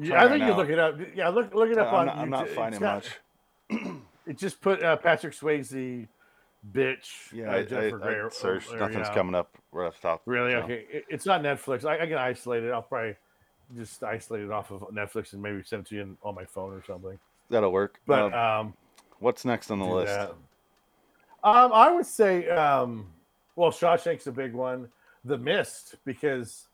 [0.00, 0.96] Yeah, I think you look it up.
[1.14, 2.06] Yeah, look look it up I'm on.
[2.06, 3.04] not, I'm not finding got-
[3.70, 3.80] much.
[4.26, 6.06] It just put uh, Patrick Swayze,
[6.72, 7.32] bitch.
[7.32, 8.72] Yeah, uh, I, I, I searched.
[8.72, 9.14] or- Nothing's yeah.
[9.14, 10.22] coming up right off the top.
[10.26, 10.52] Really?
[10.52, 10.58] so.
[10.58, 11.84] Okay, It- it's not Netflix.
[11.84, 12.70] I, I can isolate it.
[12.70, 13.16] I'll probably
[13.74, 16.72] just isolate it off of Netflix and maybe send it to you on my phone
[16.72, 17.18] or something.
[17.48, 17.98] That'll work.
[18.06, 18.74] But Uh, um,
[19.18, 20.12] what's next on the list?
[20.12, 20.30] that.
[21.42, 23.06] Um, I would say, um,
[23.56, 24.88] well, Shawshank's a big one.
[25.24, 26.68] The Mist, because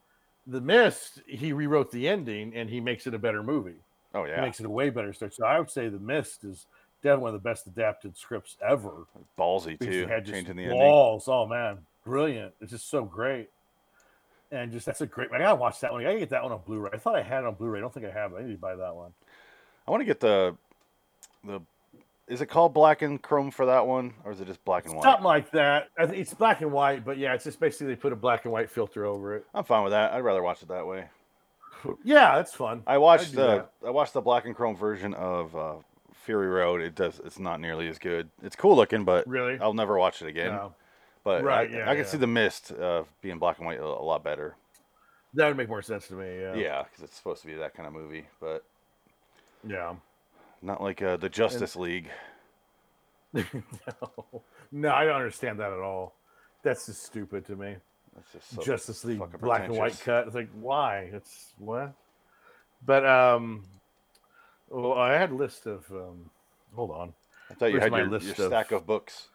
[0.47, 3.75] The Mist, he rewrote the ending and he makes it a better movie.
[4.15, 5.33] Oh He yeah, makes it a way better story.
[5.33, 6.67] So I would say The Mist is
[7.03, 9.07] definitely one of the best adapted scripts ever.
[9.39, 10.07] ballsy because too.
[10.07, 10.81] had just Changing the ending.
[10.81, 12.55] Oh man, brilliant!
[12.61, 13.49] It's just so great,
[14.51, 15.31] and just that's a great.
[15.33, 16.01] I gotta watch that one.
[16.01, 16.91] I gotta get that one on Blu-ray.
[16.93, 17.79] I thought I had it on Blu-ray.
[17.79, 18.37] I don't think I have it.
[18.37, 19.13] I need to buy that one.
[19.87, 20.57] I want to get the
[21.45, 21.61] the.
[22.29, 24.95] Is it called black and chrome for that one, or is it just black and
[24.97, 25.05] white?
[25.05, 25.91] Something like that.
[25.97, 28.69] It's black and white, but yeah, it's just basically they put a black and white
[28.69, 29.47] filter over it.
[29.55, 30.13] I'm fine with that.
[30.13, 31.05] I'd rather watch it that way.
[32.03, 32.83] Yeah, that's fun.
[32.87, 35.75] I watched the I watched the black and chrome version of uh,
[36.25, 36.81] Fury Road.
[36.81, 37.21] It does.
[37.25, 38.29] It's not nearly as good.
[38.43, 39.57] It's cool looking, but Really?
[39.61, 40.53] I'll never watch it again.
[40.53, 40.75] No,
[41.23, 42.11] But Right, I, yeah, I can yeah.
[42.11, 44.57] see the mist uh, being black and white a, a lot better.
[45.35, 46.41] that would make more sense to me.
[46.41, 46.55] Yeah.
[46.57, 48.65] Yeah, because it's supposed to be that kind of movie, but
[49.65, 49.95] Yeah.
[50.63, 52.09] Not like uh, the Justice League.
[53.33, 53.45] no.
[54.73, 56.15] no, I don't understand that at all.
[56.63, 57.77] That's just stupid to me.
[58.15, 60.27] That's just so Justice League black and white cut.
[60.27, 61.11] It's like why?
[61.13, 61.93] It's what?
[62.85, 63.65] But um,
[64.69, 66.31] well, I had a list of um.
[66.75, 67.13] Hold on.
[67.51, 69.29] I thought you Where's had your, list your stack of books.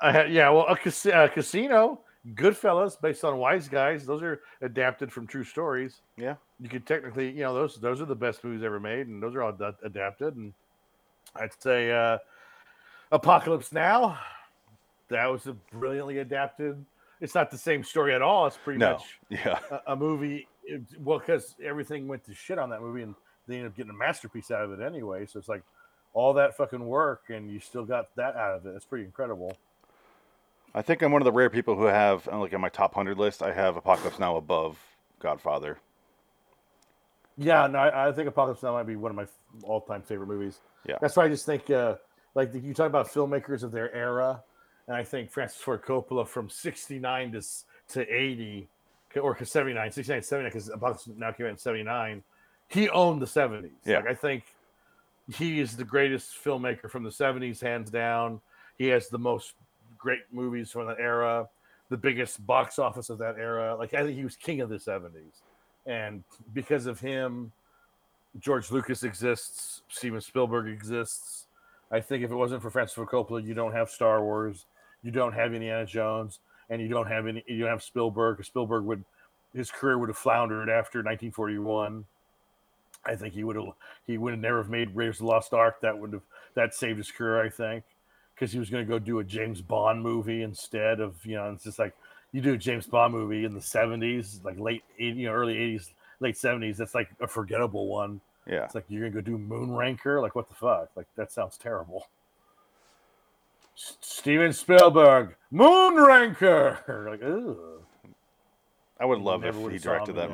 [0.00, 0.48] I had yeah.
[0.50, 2.00] Well, a, cas- uh casino,
[2.34, 4.06] Goodfellas, based on Wise Guys.
[4.06, 6.00] Those are adapted from true stories.
[6.16, 6.36] Yeah.
[6.58, 9.34] You could technically, you know, those those are the best movies ever made, and those
[9.34, 10.34] are all ad- adapted.
[10.36, 10.54] And
[11.36, 12.18] I'd say uh,
[13.12, 14.18] Apocalypse Now.
[15.08, 16.82] That was a brilliantly adapted.
[17.20, 18.46] It's not the same story at all.
[18.46, 18.92] It's pretty No.
[18.92, 19.58] much Yeah.
[19.70, 23.14] a, a movie it, well, because everything went to shit on that movie, and
[23.46, 25.26] they ended up getting a masterpiece out of it anyway.
[25.26, 25.62] So it's like
[26.14, 28.70] all that fucking work, and you still got that out of it.
[28.74, 29.56] It's pretty incredible.
[30.74, 32.94] I think I'm one of the rare people who have, uh, like, on my top
[32.94, 34.78] hundred list, I have Apocalypse Now above
[35.20, 35.78] Godfather.
[37.36, 39.26] Yeah, no, I, I think Apocalypse Now might be one of my
[39.62, 40.58] all-time favorite movies.
[40.86, 40.98] Yeah.
[41.00, 41.96] that's why I just think, uh,
[42.34, 44.42] like you talk about filmmakers of their era,
[44.86, 47.42] and I think Francis Ford Coppola from '69 to
[47.88, 48.68] to '80,
[49.20, 52.22] or 79, 69, 79, because Apocalypse Now came out in '79.
[52.68, 53.70] He owned the '70s.
[53.84, 53.98] Yeah.
[53.98, 54.44] Like I think
[55.32, 58.40] he is the greatest filmmaker from the '70s, hands down.
[58.76, 59.54] He has the most
[60.04, 61.48] great movies from that era,
[61.88, 63.74] the biggest box office of that era.
[63.74, 65.40] Like I think he was king of the '70s,
[65.86, 67.50] and because of him,
[68.38, 71.46] George Lucas exists, Steven Spielberg exists.
[71.90, 74.66] I think if it wasn't for Francis Ford Coppola, you don't have Star Wars,
[75.02, 77.42] you don't have Indiana Jones, and you don't have any.
[77.46, 78.44] You don't have Spielberg.
[78.44, 79.04] Spielberg would
[79.54, 82.04] his career would have floundered after 1941.
[83.06, 83.72] I think he would have
[84.06, 85.80] he would have never have made Raiders of the Lost Ark.
[85.80, 86.22] That would have
[86.54, 87.42] that saved his career.
[87.42, 87.84] I think
[88.34, 91.52] because he was going to go do a James Bond movie instead of you know.
[91.52, 91.94] It's just like
[92.32, 95.54] you do a James Bond movie in the 70s, like late 80, you know, early
[95.54, 96.76] 80s, late 70s.
[96.76, 98.20] That's like a forgettable one.
[98.46, 98.64] Yeah.
[98.64, 100.20] It's like you're gonna go do Moonraker.
[100.20, 100.90] Like what the fuck?
[100.96, 102.08] Like that sounds terrible.
[103.76, 106.78] S- Steven Spielberg, Moonraker.
[107.10, 107.20] Like.
[109.00, 110.30] I would love if he directed that.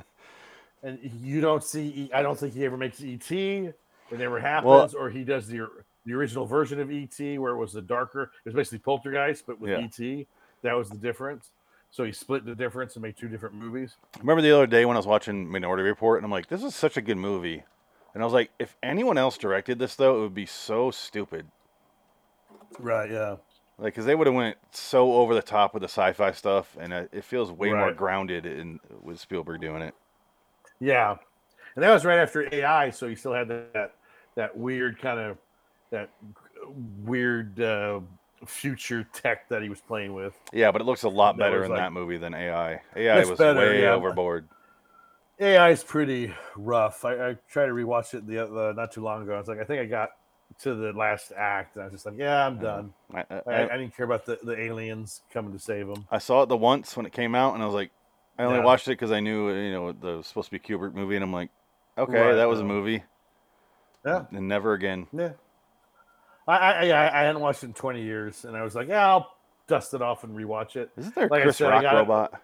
[0.82, 2.10] and you don't see.
[2.14, 3.30] I don't think he ever makes ET.
[3.30, 3.74] It
[4.18, 5.68] never happens, or he does the
[6.04, 8.24] the original version of ET, where it was the darker.
[8.44, 9.78] It was basically Poltergeist, but with Yeah.
[9.78, 10.26] ET.
[10.62, 11.50] That was the difference.
[11.90, 13.96] So he split the difference and made two different movies.
[14.18, 16.74] Remember the other day when I was watching Minority Report, and I'm like, this is
[16.74, 17.62] such a good movie.
[18.14, 21.46] And I was like, if anyone else directed this, though, it would be so stupid.
[22.78, 23.10] Right.
[23.10, 23.36] Yeah.
[23.78, 26.92] Like, because they would have went so over the top with the sci-fi stuff, and
[26.92, 29.94] it, it feels way more grounded in with Spielberg doing it.
[30.78, 31.16] Yeah,
[31.74, 33.94] and that was right after AI, so he still had that
[34.36, 35.38] that weird kind of
[35.90, 36.10] that
[37.04, 38.00] weird uh,
[38.46, 40.34] future tech that he was playing with.
[40.52, 42.80] Yeah, but it looks a lot That better in like- that movie than AI.
[42.96, 43.92] AI was better, way yeah.
[43.94, 44.48] overboard.
[45.40, 47.04] AI is pretty rough.
[47.04, 49.34] I, I tried to rewatch it the uh, not too long ago.
[49.34, 50.10] I was like, I think I got
[50.60, 52.92] to the last act, and I was just like, yeah, I'm done.
[53.12, 56.06] I, I, I, I didn't care about the, the aliens coming to save him.
[56.10, 57.90] I saw it the once when it came out, and I was like,
[58.38, 58.64] I only Yeah.
[58.64, 61.16] watched it because I knew you know the was supposed to be a Kubrick movie,
[61.16, 61.50] and I'm like,
[61.98, 63.02] okay, Right, that was a movie,
[64.06, 65.08] Yeah, and never again.
[65.12, 65.30] yeah.
[66.46, 69.06] I I, I, I hadn't watched it in 20 years, and I was like, yeah,
[69.08, 69.30] I'll
[69.66, 70.90] dust it off and rewatch it.
[70.96, 72.40] Isn't there a Like Chris said, Rock got it- robot?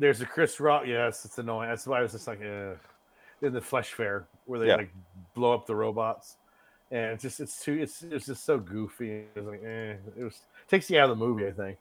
[0.00, 0.84] There's a Chris Rock.
[0.86, 1.68] Yes, it's annoying.
[1.68, 2.74] That's why I was just like, eh.
[3.42, 4.76] in the Flesh Fair where they Yeah.
[4.76, 4.90] like
[5.34, 6.36] blow up the robots,
[6.90, 9.10] and it's just it's too it's it's just so goofy.
[9.34, 9.94] It was like, eh.
[10.18, 11.46] It was takes you out of the movie.
[11.46, 11.78] I think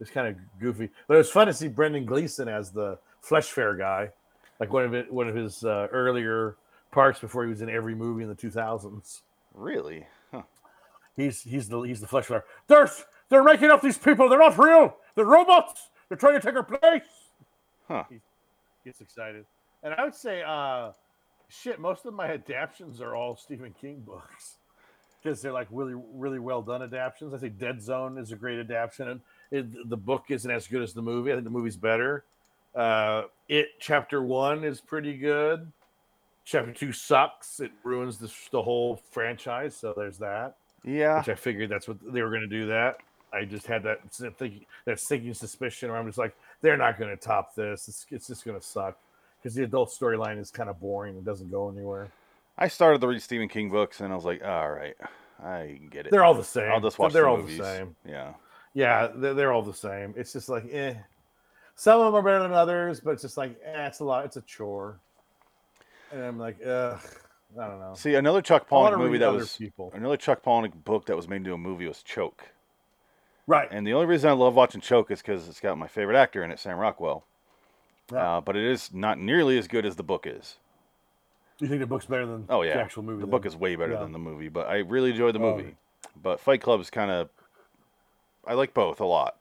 [0.00, 3.50] it's kind of goofy, but it was fun to see Brendan Gleeson as the Flesh
[3.50, 4.10] Fair guy,
[4.60, 6.56] like one of it one of his uh, earlier
[6.90, 9.20] parts before he was in every movie in the 2000s.
[9.54, 10.06] Really?
[11.18, 11.24] Huh.
[11.24, 12.44] He's he's the he's the Flesh Fair.
[12.68, 12.90] They're
[13.28, 14.28] they're making up these people.
[14.28, 14.96] They're not real.
[15.14, 15.90] They're robots.
[16.08, 17.02] They're trying to take our place.
[17.88, 18.04] Huh.
[18.08, 18.20] He
[18.84, 19.44] gets excited,
[19.82, 20.92] and I would say, uh,
[21.48, 21.80] shit.
[21.80, 24.58] Most of my adaptions are all Stephen King books
[25.22, 27.34] because they're like really really well done adaptions.
[27.34, 30.82] I think Dead Zone is a great adaptation, and it, the book isn't as good
[30.82, 31.32] as the movie.
[31.32, 32.24] I think the movie's better.
[32.74, 35.72] Uh, it chapter one is pretty good.
[36.44, 37.60] Chapter two sucks.
[37.60, 39.74] It ruins the, the whole franchise.
[39.76, 41.18] So there's that Yeah.
[41.18, 42.66] which I figured that's what they were going to do.
[42.66, 42.98] That
[43.32, 44.00] I just had that
[44.38, 47.88] thinking, that sinking suspicion, where I'm just like, they're not going to top this.
[47.88, 48.98] It's, it's just going to suck
[49.40, 52.08] because the adult storyline is kind of boring and doesn't go anywhere.
[52.56, 54.96] I started to read Stephen King books, and I was like, all right,
[55.42, 56.10] I get it.
[56.10, 56.70] They're all the same.
[56.72, 57.58] I'll just watch They're the all movies.
[57.58, 57.96] the same.
[58.04, 58.32] Yeah.
[58.74, 60.12] Yeah, they're, they're all the same.
[60.16, 60.94] It's just like, eh.
[61.76, 64.24] Some of them are better than others, but it's just like, eh, it's a lot.
[64.24, 64.98] It's a chore.
[66.12, 66.98] And I'm like, ugh,
[67.58, 67.94] I don't know.
[67.94, 69.90] See, another Chuck Palahniuk movie that was people.
[69.94, 72.48] another Chuck Palahniuk book that was made into a movie was Choke.
[73.46, 73.68] Right.
[73.70, 76.44] And the only reason I love watching Choke is because it's got my favorite actor
[76.44, 77.24] in it, Sam Rockwell.
[78.12, 78.36] Yeah.
[78.36, 80.56] Uh, but it is not nearly as good as the book is.
[81.58, 83.20] you think the book's better than Oh yeah, the actual movie?
[83.20, 83.30] The then?
[83.30, 84.00] book is way better Yeah.
[84.00, 85.76] than the movie, but I really enjoyed the Oh, movie.
[86.22, 87.30] But Fight Club is kind of,
[88.46, 89.36] I like both a lot.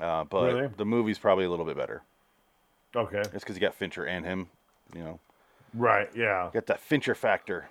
[0.00, 0.68] Uh, but Really?
[0.76, 2.02] the movie's probably a little bit better.
[2.96, 3.20] Okay.
[3.20, 4.48] It's because you got Fincher and him.
[4.94, 5.20] You know,
[5.74, 6.08] Right.
[6.14, 6.50] Yeah.
[6.52, 7.68] got that Fincher factor.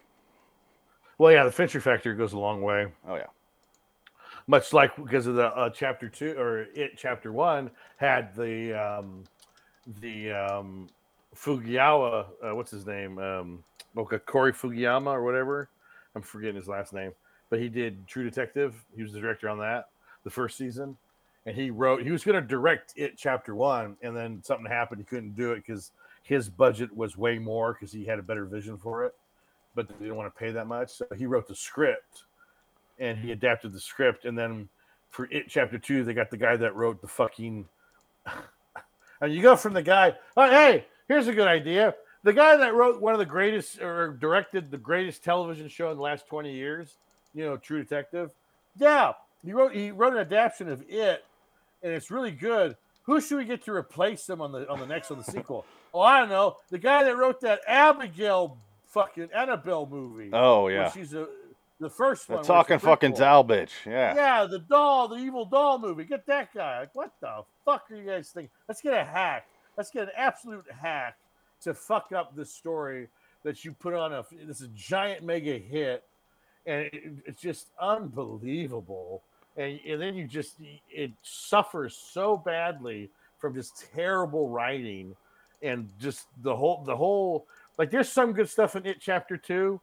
[1.17, 2.87] Well, yeah, the Fincher factor goes a long way.
[3.07, 3.27] Oh yeah,
[4.47, 9.23] much like because of the uh, chapter two or it chapter one had the um,
[10.01, 10.89] the um,
[11.35, 13.17] Fugiyawa, uh, what's his name?
[13.19, 13.63] Um,
[13.97, 15.69] okay, Corey Fugiyama or whatever.
[16.15, 17.11] I'm forgetting his last name,
[17.49, 18.75] but he did True Detective.
[18.95, 19.89] He was the director on that,
[20.23, 20.97] the first season,
[21.45, 22.03] and he wrote.
[22.03, 24.99] He was going to direct it chapter one, and then something happened.
[24.99, 25.91] He couldn't do it because
[26.23, 29.13] his budget was way more because he had a better vision for it,
[29.75, 30.91] but they didn't want to pay that much.
[30.91, 32.23] So he wrote the script,
[32.97, 34.69] and he adapted the script, and then
[35.09, 37.67] for it chapter two, they got the guy that wrote the fucking.
[39.21, 41.93] and you go from the guy, oh hey, here's a good idea.
[42.23, 45.97] The guy that wrote one of the greatest or directed the greatest television show in
[45.97, 46.95] the last 20 years,
[47.33, 48.31] you know, True Detective.
[48.77, 49.11] Yeah,
[49.43, 51.25] he wrote he wrote an adaptation of it,
[51.83, 52.77] and it's really good.
[53.03, 55.65] Who should we get to replace him on the on the next on the sequel?
[55.93, 56.57] Oh, I don't know.
[56.71, 60.29] The guy that wrote that Abigail fucking Annabelle movie.
[60.33, 61.27] Oh yeah, she's a
[61.79, 62.43] the first the one.
[62.43, 63.15] talking fucking.
[63.15, 63.71] Zal bitch.
[63.85, 64.15] Yeah.
[64.15, 66.05] Yeah, the doll, the evil doll movie.
[66.05, 66.81] Get that guy.
[66.81, 68.49] Like, what the fuck are you guys thinking?
[68.67, 69.45] Let's get a hack.
[69.77, 71.17] Let's get an absolute hack
[71.61, 73.07] to fuck up this story
[73.43, 76.03] that you put on a this is a giant mega hit,
[76.65, 79.21] and it, it's just unbelievable.
[79.57, 80.55] And, and then you just
[80.89, 85.15] it suffers so badly from just terrible writing
[85.63, 87.47] and just the whole the whole
[87.77, 89.79] like there's some good stuff in it chapter two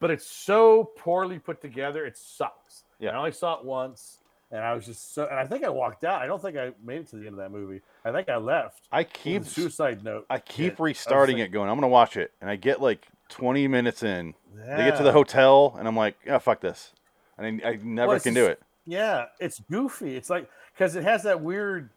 [0.00, 3.10] but it's so poorly put together it sucks Yeah.
[3.10, 4.18] i only saw it once
[4.50, 6.70] and i was just so and i think i walked out i don't think i
[6.84, 10.04] made it to the end of that movie i think i left I keep suicide
[10.04, 11.68] note I keep restarting like- it, going.
[11.70, 14.34] I'm gonna watch it, and I get like 20 minutes in.
[14.54, 16.92] They get to the hotel, and I'm like, yeah, fuck this,
[17.38, 18.60] and I, I never it's can do it.
[18.84, 20.14] Yeah, it's goofy.
[20.16, 21.88] It's like because it has that weird,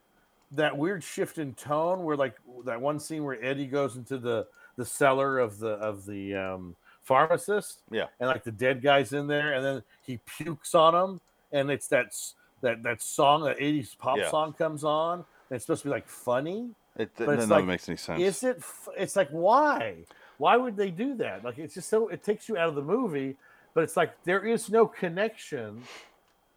[0.51, 4.47] that weird shift in tone where like that one scene where Eddie goes into the
[4.77, 7.81] the cellar of the of the um, pharmacist.
[7.91, 8.07] Yeah.
[8.19, 11.87] and like the dead guy's in there, and then he pukes on him, and it's
[11.87, 12.15] that
[12.61, 14.29] that that song, that '80s pop Yeah.
[14.29, 15.25] song comes on.
[15.49, 16.71] And it's supposed to be like funny.
[16.97, 18.21] It But it's like, makes any sense.
[18.21, 18.63] Is it?
[18.97, 19.97] It's like why?
[20.37, 21.43] Why would they do that?
[21.43, 23.35] Like it's just so it takes you out of the movie,
[23.73, 25.83] but it's like there is no connection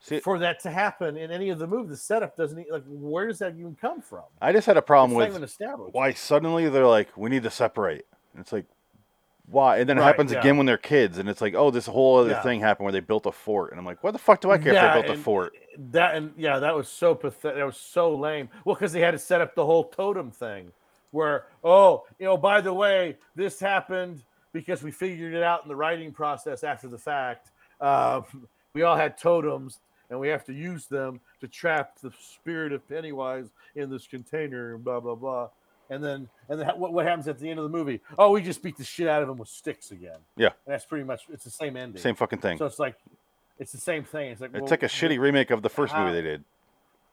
[0.08, 1.90] See, for that to happen in any of the movies.
[1.90, 4.24] The setup doesn't like where does that even come from?
[4.40, 5.50] I just had a problem It's with
[5.92, 8.06] why suddenly they're like, we need to separate.
[8.32, 8.66] And it's like,
[9.46, 9.78] why?
[9.78, 10.40] And then it Right, happens yeah.
[10.40, 12.42] again when they're kids, and it's like, oh, this whole other Yeah.
[12.42, 14.58] thing happened where they built a fort, and I'm like, what the fuck do I
[14.58, 15.54] care Yeah, if they built a fort?
[15.90, 17.58] That and yeah, that was so pathetic.
[17.58, 18.48] That was so lame.
[18.64, 20.72] Well, because they had to set up the whole totem thing,
[21.12, 25.68] where oh, you know, by the way, this happened because we figured it out in
[25.68, 27.50] the writing process after the fact.
[27.80, 28.22] Uh,
[28.74, 29.78] we all had totems,
[30.10, 34.74] and we have to use them to trap the spirit of Pennywise in this container,
[34.74, 35.48] and blah blah blah.
[35.90, 38.00] And then, and then what, what happens at the end of the movie?
[38.18, 40.18] Oh, we just beat the shit out of him with sticks again.
[40.36, 40.48] Yeah.
[40.66, 42.00] and that's pretty much it's the same ending.
[42.00, 42.58] Same fucking thing.
[42.58, 42.96] So it's like,
[43.58, 44.32] it's the same thing.
[44.32, 46.44] It's like it's well, like a shitty remake of the first how- movie they did.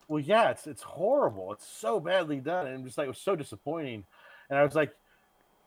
[0.10, 1.54] well, yeah, it's it's horrible.
[1.54, 4.04] It's so badly done, and just like it was so disappointing.
[4.50, 4.94] And I was like,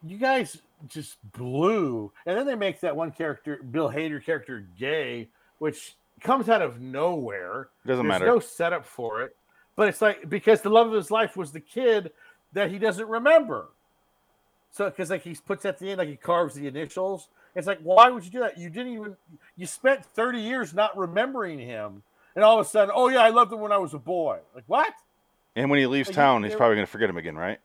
[0.04, 2.12] you guys just blew.
[2.26, 6.81] And then they make that one character, Bill Hader character, gay, which comes out of
[6.81, 7.68] nowhere.
[7.87, 8.26] Doesn't There's matter.
[8.26, 9.37] no setup for it,
[9.76, 12.12] but it's like because the love of his life was the kid
[12.52, 13.68] that he doesn't remember.
[14.70, 17.28] So because like he puts at the end, like he carves the initials.
[17.54, 18.59] It's like, why would you do that?
[18.59, 19.16] You didn't even.
[19.57, 22.02] You spent thirty years not remembering him,
[22.35, 24.38] and all of a sudden, oh yeah, I loved him when I was a boy.
[24.54, 24.92] Like what?
[25.57, 27.59] And when he leaves Like, town, he's probably gonna forget him again, right?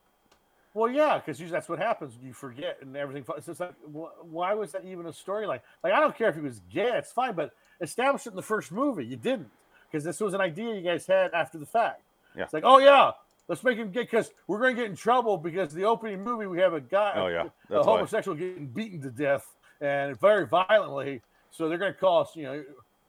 [0.73, 2.13] Well, yeah, because that's what happens.
[2.23, 3.23] You forget and everything.
[3.37, 5.59] It's just like, wh- why was that even a storyline?
[5.83, 7.35] Like, I don't care if he was gay; it's fine.
[7.35, 9.05] But establish it in the first movie.
[9.05, 9.49] You didn't,
[9.91, 12.01] because this was an idea you guys had after the fact.
[12.35, 12.43] Yeah.
[12.43, 13.11] It's like, oh yeah,
[13.47, 16.47] let's make him gay because we're going to get in trouble because the opening movie
[16.47, 17.95] we have a guy, Oh, yeah, a that's why.
[17.97, 19.45] homosexual getting beaten to death
[19.81, 21.21] and very violently.
[21.51, 22.35] So they're going to call us.
[22.35, 22.63] You know,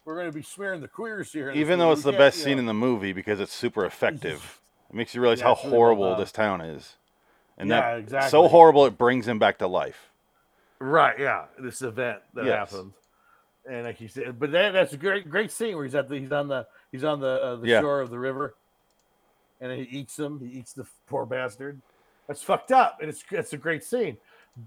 [0.05, 1.51] we're going to be smearing the queers here.
[1.53, 2.61] Even though it's the best scene know.
[2.61, 4.61] in the movie because it's super effective.
[4.91, 6.95] It makes you realize Yeah, how it's really horrible this town is.
[7.59, 8.31] And Yeah, that exactly.
[8.31, 10.11] so horrible it brings him back to life.
[10.81, 12.71] Right, yeah, this event that Yes.
[12.71, 12.93] happened,
[13.71, 16.19] and like he said, but that, that's a great, great scene where he's at the
[16.19, 17.81] he's on the he's on the uh, the Yeah.
[17.81, 18.55] shore of the river,
[19.61, 20.41] and he eats him.
[20.41, 21.81] He eats the poor bastard.
[22.29, 24.17] That's fucked up, and it's it's a great scene.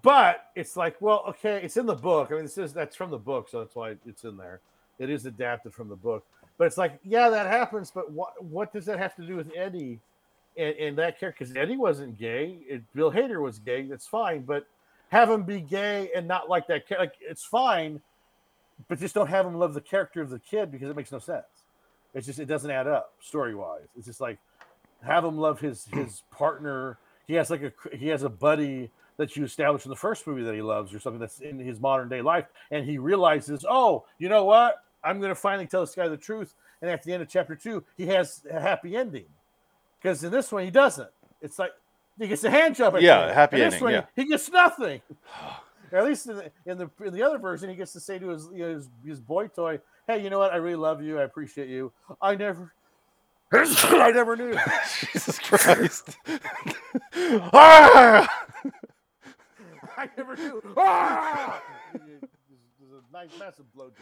[0.01, 2.29] But it's like, well, okay, it's in the book.
[2.31, 4.61] I mean, this is that's from the book, so that's why it's in there.
[4.99, 6.25] It is adapted from the book,
[6.57, 7.91] but it's like, yeah, that happens.
[7.91, 9.99] But what what does that have to do with Eddie
[10.57, 11.43] and, and that character?
[11.43, 12.59] Because Eddie wasn't gay.
[12.67, 13.83] It, Bill Hader was gay.
[13.83, 14.67] That's fine, but
[15.09, 16.83] have him be gay and not like that.
[16.97, 18.01] Like it's fine,
[18.87, 21.19] but just don't have him love the character of the kid because it makes no
[21.19, 21.45] sense.
[22.13, 23.87] It's just it doesn't add up story wise.
[23.95, 24.39] It's just like
[25.03, 26.97] have him love his his partner.
[27.27, 30.43] He has like a he has a buddy that you established in the first movie
[30.43, 34.05] that he loves or something that's in his modern day life, and he realizes, oh,
[34.19, 34.83] you know what?
[35.03, 36.53] I'm going to finally tell this guy the truth.
[36.81, 39.25] And at the end of chapter two, he has a happy ending.
[40.01, 41.09] Because in this one, he doesn't.
[41.41, 41.71] It's like
[42.19, 42.95] he gets a hand job.
[42.95, 44.05] At Yeah, happy In this ending, one, yeah.
[44.15, 45.01] he gets nothing.
[45.93, 48.27] At least in the, in the in the other version, he gets to say to
[48.27, 50.51] his you know, his, his boy toy, "Hey, you know what?
[50.51, 51.17] I really love you.
[51.17, 51.93] I appreciate you.
[52.21, 52.73] I never,
[53.53, 54.53] I never knew.
[55.13, 56.17] Jesus Christ!
[57.15, 58.45] ah!
[59.95, 60.61] I never knew.
[60.75, 61.61] Ah!
[61.93, 62.21] There's
[62.91, 63.93] a nice, massive blowjob,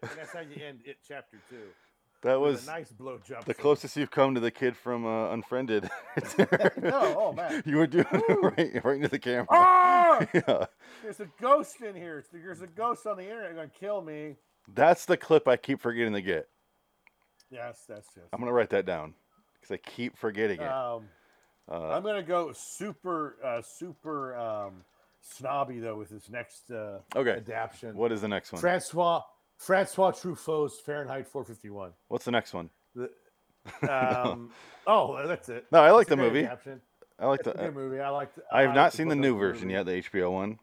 [0.00, 0.96] and that's how you end it.
[1.06, 1.56] Chapter two.
[2.24, 3.44] That was a nice blowjob.
[3.44, 5.90] the closest you've come to the kid from uh, Unfriended.
[6.80, 7.62] No, oh, man.
[7.66, 9.46] You were doing it right, right into the camera.
[9.50, 10.26] Ah!
[10.34, 10.66] Yeah.
[11.02, 12.24] There's a ghost in here.
[12.32, 14.36] There's a ghost on the internet gonna kill me.
[14.74, 16.48] That's the clip I keep forgetting to get.
[17.50, 18.26] Yes, that's just.
[18.32, 19.14] I'm gonna write that down
[19.60, 20.68] because I keep forgetting it.
[20.68, 21.08] Um,
[21.70, 24.84] Uh, I'm gonna go super, uh, super um,
[25.20, 27.32] snobby though with this next uh, okay.
[27.32, 27.96] adaptation.
[27.96, 28.60] What is the next one?
[28.60, 29.22] Francois
[29.64, 31.92] Francois Truffaut's Fahrenheit 451.
[32.08, 32.68] What's the next one?
[32.94, 33.10] The,
[33.90, 34.50] um,
[34.86, 35.66] oh, that's it.
[35.72, 36.46] No, I like the movie.
[36.46, 37.72] I like a the.
[37.72, 38.00] movie.
[38.00, 38.30] I like.
[38.52, 39.74] I have like not seen the new version movie.
[39.74, 40.58] yet, the HBO one.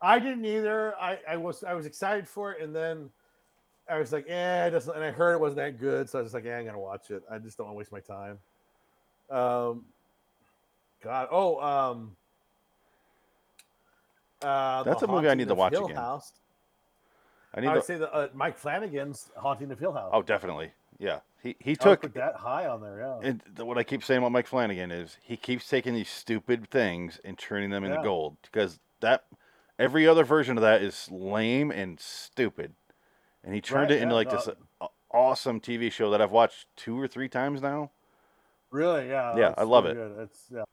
[0.00, 0.94] I didn't either.
[0.96, 3.10] I, I was I was excited for it, and then
[3.90, 4.94] I was like, eh, it doesn't.
[4.94, 6.78] And I heard it wasn't that good, so I was just like, yeah, I'm gonna
[6.78, 7.22] watch it.
[7.30, 8.38] I just don't want to waste my time.
[9.30, 9.84] Um,
[11.02, 12.16] God, oh, um,
[14.40, 15.96] uh, That's a movie I need to watch Hill again.
[15.96, 16.32] House.
[17.58, 17.86] I need I would to.
[17.86, 20.10] say the uh, Mike Flanagan's Haunting the Hill House.
[20.12, 20.72] Oh, definitely.
[20.98, 21.20] Yeah.
[21.42, 22.12] He he took.
[22.14, 23.00] that high on there.
[23.00, 26.08] Yeah, And th- what I keep saying about Mike Flanagan is he keeps taking these
[26.08, 28.02] stupid things and turning them into Yeah.
[28.04, 29.24] gold because that
[29.78, 32.74] every other version of that is lame and stupid,
[33.44, 34.48] and he turned Right, it into yeah, like this
[34.80, 34.90] no.
[35.12, 37.90] awesome TV show that I've watched two or three times now.
[38.70, 40.16] really, yeah, Yeah, I love really it.
[40.16, 40.22] Good.
[40.24, 40.64] It's yeah,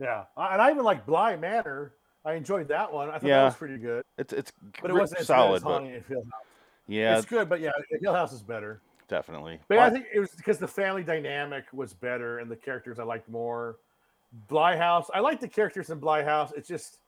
[0.00, 1.92] yeah, and I even like Bly Manor.
[2.28, 3.08] I enjoyed that one.
[3.08, 3.38] I thought Yeah.
[3.38, 4.52] that was pretty good, It's it's
[4.82, 6.42] but it wasn't as solid, good as but Haunting of Hill House.
[6.86, 8.80] yeah, It's good, but yeah, Hill House is better.
[9.08, 9.58] definitely.
[9.68, 13.04] But I think it was because the family dynamic was better and the characters I
[13.04, 13.76] liked more.
[14.48, 16.52] Bly House, I like the characters in Bly House.
[16.54, 16.98] It's just,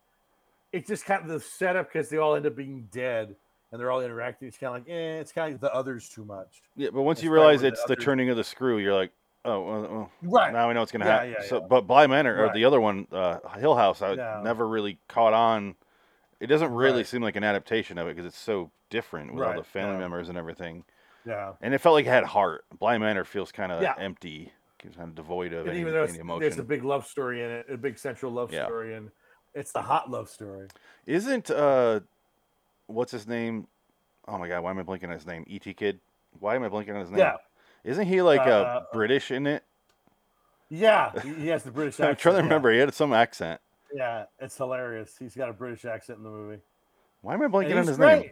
[0.73, 3.37] it's just kind of the setup because they all end up being dead
[3.71, 4.49] and they're all interacting.
[4.49, 6.63] It's kind of like, eh, it's kind of the others too much.
[6.77, 8.95] yeah, but once That's you realize where the it's the turning of the screw, you're
[8.95, 9.13] like,
[9.45, 10.53] oh, well, Right.
[10.53, 11.31] now we know what's gonna Yeah, happen.
[11.33, 11.67] yeah, so, yeah.
[11.67, 14.41] but Bly Manor or the other one, uh, Hill House, I No.
[14.43, 15.77] never really caught on.
[16.41, 17.07] It doesn't really Right.
[17.07, 19.99] seem like an adaptation of it because it's so different with all the family yeah.
[20.01, 20.85] members and everything.
[21.25, 21.55] Yeah.
[21.61, 22.65] And it felt like it had heart.
[22.79, 26.19] Bly Manor feels kind of empty, kind of devoid of And any, even though any
[26.19, 26.41] emotion.
[26.41, 29.11] there's a big love story in it, a big central love story, and
[29.55, 30.69] it's the hot love story.
[31.07, 32.01] Isn't uh,
[32.87, 33.67] what's his name?
[34.27, 35.45] Oh my god, why am I blinking on his name?
[35.47, 35.75] E.T.
[35.75, 36.01] Kid.
[36.39, 37.19] Why am I blinking on his name?
[37.19, 37.37] Yeah.
[37.85, 39.65] Isn't he like Uh, uh, British in it?
[40.69, 42.09] Yeah, he has the British accent.
[42.11, 42.45] I'm trying to yeah.
[42.45, 42.73] remember.
[42.73, 43.61] He had some accent.
[43.93, 45.17] Yeah, it's hilarious.
[45.19, 46.61] He's got a British accent in the movie.
[47.23, 48.21] Why am I And blinking on his great.
[48.21, 48.31] name?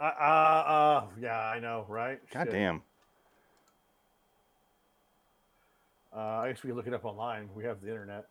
[0.00, 2.18] Uh, uh, uh, yeah, I know, right?
[2.30, 2.52] God Shit.
[2.52, 2.82] damn.
[6.14, 7.48] Uh, I guess we can look it up online.
[7.54, 8.26] We have the internet.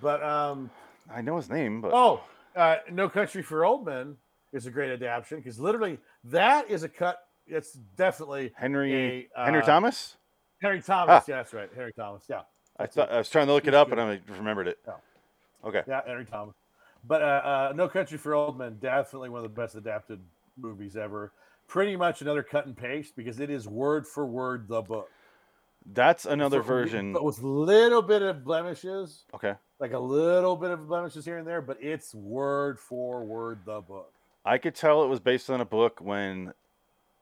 [0.00, 0.70] But um,
[1.12, 2.20] I know his name, but oh,
[2.56, 4.16] uh, No Country for Old Men
[4.52, 7.23] is a great adaptation because literally that is a cut.
[7.46, 10.16] It's definitely Henry a, Henry uh, Thomas.
[10.62, 11.22] Henry Thomas.
[11.22, 11.24] Ah.
[11.28, 11.68] Yeah, that's right.
[11.74, 12.24] Henry Thomas.
[12.28, 12.42] Yeah,
[12.78, 13.10] I thought.
[13.12, 14.78] I was trying to look it up and I remembered it.
[14.86, 14.94] Yeah.
[15.64, 15.82] Okay.
[15.86, 16.54] yeah, Henry Thomas.
[17.06, 20.20] But uh, uh, No Country for Old Men, definitely one of the best adapted
[20.56, 21.32] movies ever.
[21.68, 25.10] Pretty much another cut and paste because it is word for word the book.
[25.92, 27.12] That's another For- version.
[27.12, 29.54] but with little bit of blemishes, Okay.
[29.80, 33.80] like a little bit of blemishes here and there, but it's word for word the
[33.82, 34.10] book.
[34.46, 36.52] I could tell it was based on a book when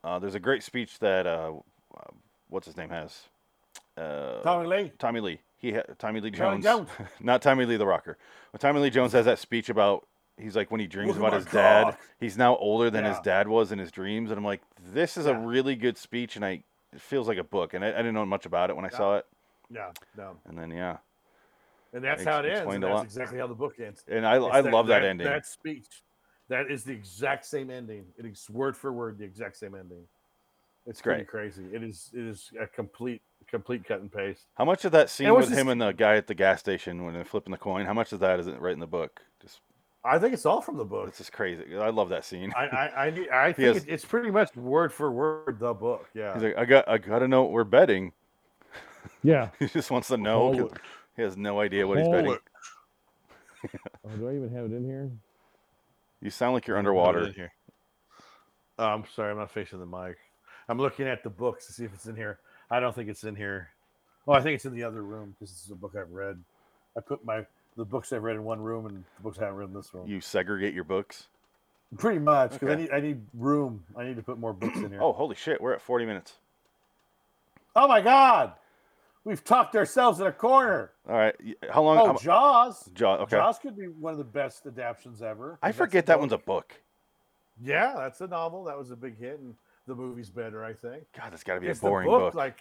[0.05, 1.53] uh, there's a great speech that uh,
[1.96, 2.00] uh,
[2.48, 3.22] what's his name has.
[3.96, 5.40] Uh, Tommy Lee, Tommy Lee.
[5.57, 7.09] He ha- Tommy Lee Tommy Jones, Jones.
[7.20, 8.16] not Tommy Lee the rocker.
[8.50, 10.07] When Tommy Lee Jones has that speech about
[10.38, 13.48] he's like when he dreams Look about his dad, he's now older than his dad
[13.48, 16.62] was in his dreams, and I'm like, this is a really good speech, and I
[16.92, 18.90] it feels like a book, and I, I didn't know much about it when I
[18.90, 19.26] saw it,
[19.70, 20.98] yeah, no, and then yeah,
[21.92, 22.80] and that's Ex- how it ends.
[22.80, 24.03] that's exactly how the book ends.
[24.09, 25.26] and I It's I love that, ending.
[25.26, 26.03] That speech,
[26.53, 28.05] that is the exact same ending.
[28.18, 30.03] It is word for word the exact same ending.
[30.86, 31.28] It's pretty great.
[31.53, 31.64] crazy.
[31.72, 32.11] It is.
[32.12, 34.46] It is a complete, complete cut and paste.
[34.55, 37.05] How much of that scene with this- him and the guy at the gas station
[37.05, 37.86] when they're flipping the coin?
[37.86, 39.22] How much of that is it right in the book?
[39.40, 39.61] Just
[40.05, 41.07] I think it's all from the book.
[41.09, 41.76] it's just crazy.
[41.78, 42.53] I love that scene.
[42.57, 46.11] I, I, I, I think has- it's pretty much word for word the book.
[46.14, 46.34] Yeah.
[46.34, 48.12] He's like, I got I got to know what we're betting.
[49.24, 49.48] Yeah.
[49.61, 50.70] He just wants to know.
[51.16, 52.36] He has no idea what he's betting.
[54.05, 55.11] Oh, do I even have it in here?
[56.22, 57.26] You sound like you're underwater.
[57.26, 57.52] in here.
[58.78, 60.16] Oh, I'm sorry, I'm not facing the mic.
[60.68, 62.38] I'm looking at the books to see if it's in here.
[62.70, 63.70] I don't think it's in here.
[64.26, 66.38] Oh, I think it's in the other room because this is a book I've read.
[66.96, 67.44] I put my
[67.76, 69.92] the books I've read in one room and the books I haven't read in this
[69.92, 70.06] room.
[70.06, 71.26] You segregate your books.
[71.98, 73.82] Pretty much because I need I need room.
[73.96, 75.02] I need to put more books in here.
[75.02, 75.60] Oh, holy shit!
[75.60, 76.34] We're at 40 minutes.
[77.74, 78.52] Oh my God,
[79.24, 80.92] we've talked ourselves in a corner.
[81.08, 81.34] All right.
[81.70, 81.98] How long?
[81.98, 82.90] Oh, how- Jaws.
[82.94, 83.20] Jaws.
[83.22, 83.36] Okay.
[83.36, 85.58] Jaws could be one of the best adaptations ever.
[85.62, 86.20] I forget that book.
[86.20, 86.74] one's a book.
[87.62, 88.64] Yeah, that's a novel.
[88.64, 89.54] That was a big hit, and
[89.86, 91.04] the movie's better, I think.
[91.16, 92.34] God, that's got to be a It's the boring book.
[92.34, 92.60] Like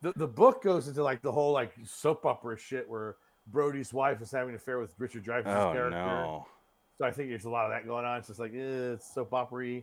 [0.00, 3.16] the, the book goes into like the whole like soap opera shit where
[3.48, 5.90] Brody's wife is having an affair with Richard Dreyfuss' Oh character.
[5.90, 6.46] no.
[6.98, 8.18] So I think there's a lot of that going on.
[8.18, 9.80] It's just like eh, it's soap opera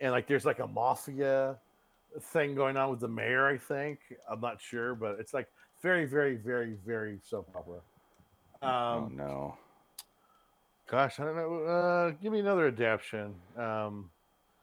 [0.00, 1.56] and like there's like a mafia
[2.20, 3.46] thing going on with the mayor.
[3.46, 3.98] I think
[4.30, 5.48] I'm not sure, but it's like
[5.82, 7.80] very, very, very, very soap opera.
[8.62, 9.56] oh Um, no.
[10.88, 11.62] gosh, I don't know.
[11.64, 13.34] Uh, give me another adaptation.
[13.56, 14.10] Um,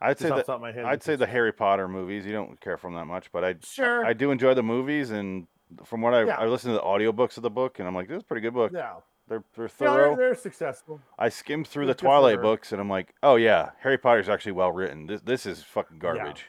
[0.01, 2.25] I'd say that the top of my head, I'd say the Harry Potter movies.
[2.25, 4.05] You don't care for them that much, but I sure.
[4.05, 5.45] I do enjoy the movies, and
[5.83, 6.37] from what I Yeah.
[6.37, 8.41] I listened to the audiobooks of the book, and I'm like, this is a pretty
[8.41, 8.71] good book.
[8.73, 8.93] yeah,
[9.27, 10.15] They're they're yeah, thorough.
[10.15, 11.01] they're, they're successful.
[11.17, 14.53] I skimmed through They're the Twilight books, and I'm like, oh yeah, Harry Potter's actually
[14.53, 15.07] well written.
[15.07, 16.45] This this is fucking garbage.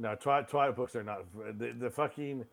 [0.00, 1.24] No, Twilight, Twilight books are not
[1.58, 2.44] the, the fucking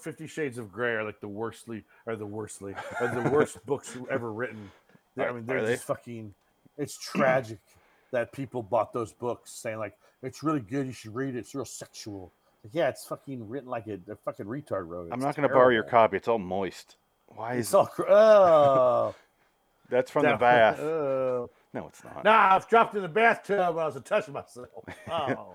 [0.00, 3.96] Fifty Shades of Grey are like the worstly or the worstly are the worst books
[4.10, 4.70] ever written.
[5.16, 5.72] They're- I mean, they're they?
[5.74, 6.32] just fucking.
[6.76, 7.58] It's tragic
[8.12, 10.86] that people bought those books saying like it's really good.
[10.86, 11.38] You should read it.
[11.38, 12.30] It's real sexual.
[12.62, 15.12] Like, yeah, it's fucking written like a, a fucking retard wrote it.
[15.12, 16.16] I'm not gonna borrow your copy.
[16.16, 16.94] It's all moist.
[17.26, 19.14] Why is It's all cr- oh
[19.90, 20.78] that's from the bath?
[20.78, 21.50] oh.
[21.74, 22.24] No, it's not.
[22.24, 24.68] Nah, I was dropped in the bathtub when I was touching myself.
[25.10, 25.48] Oh.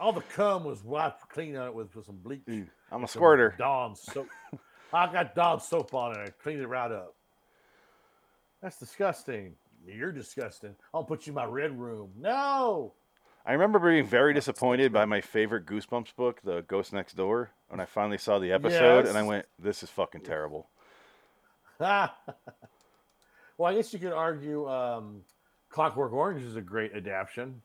[0.00, 2.40] All the cum was wiped clean on it with, with some bleach.
[2.46, 3.54] Ew, I'm a squirter.
[3.58, 4.28] Dawn soap.
[4.92, 6.18] I got Dawn soap on it.
[6.18, 7.14] I cleaned it right up.
[8.62, 9.54] That's disgusting.
[9.86, 10.74] You're disgusting.
[10.94, 12.10] I'll put you in my red room.
[12.18, 12.94] No.
[13.44, 17.80] I remember being very disappointed by my favorite Goosebumps book, The Ghost Next Door, when
[17.80, 20.68] I finally saw the episode, and I went, "This is fucking terrible."
[21.80, 22.10] well,
[23.64, 25.22] I guess you could argue um,
[25.70, 27.62] Clockwork Orange is a great adaptation.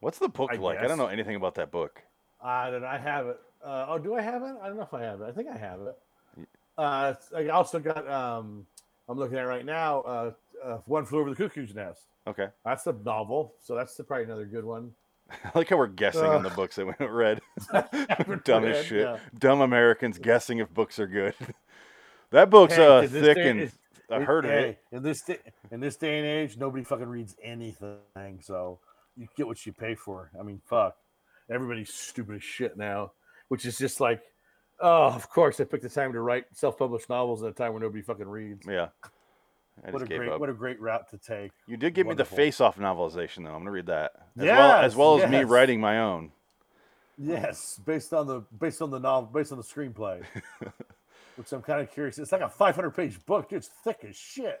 [0.00, 0.78] What's the book I like?
[0.78, 2.02] I don't know anything about that book.
[2.42, 2.82] I don't.
[2.82, 2.88] know.
[2.88, 3.38] I have it.
[3.64, 4.54] Uh, oh, do I have it?
[4.62, 5.24] I don't know if I have it.
[5.28, 5.98] I think I have it.
[6.78, 8.08] Uh, I also got.
[8.10, 8.66] Um,
[9.08, 10.00] I'm looking at it right now.
[10.00, 10.32] Uh,
[10.64, 12.02] uh, One Flew Over the Cuckoo's Nest.
[12.26, 14.92] Okay, That's a novel, so that's probably another good one.
[15.44, 17.40] I like how we're guessing on the books that we haven't read.
[18.44, 19.02] Dumb as shit.
[19.02, 19.18] yeah.
[19.38, 21.34] Dumb Americans guessing if books are good.
[22.30, 23.72] that book's Hey, uh, thick and
[24.10, 24.78] I heard of it.
[24.92, 25.38] In this day,
[25.70, 28.40] in this day and age, nobody fucking reads anything.
[28.42, 28.80] So
[29.16, 30.30] you get what you pay for.
[30.38, 30.96] I mean, fuck.
[31.50, 33.12] Everybody's stupid as shit now,
[33.48, 34.22] which is just like,
[34.80, 37.82] oh, of course, I picked the time to write self-published novels at a time where
[37.82, 38.66] nobody fucking reads.
[38.68, 38.88] Yeah,
[39.84, 40.40] I What a great, up.
[40.40, 41.50] what a great route to take.
[41.66, 42.36] You did give Wonderful.
[42.36, 43.52] me the face-off novelization though.
[43.54, 46.30] I'm gonna read that as well as Yes, well as me writing my own.
[47.18, 50.22] Yes, based on the based on the novel, based on the screenplay,
[51.36, 52.18] which I'm kind of curious.
[52.18, 53.48] It's like a 500 page book.
[53.50, 54.60] Dude, it's thick as shit.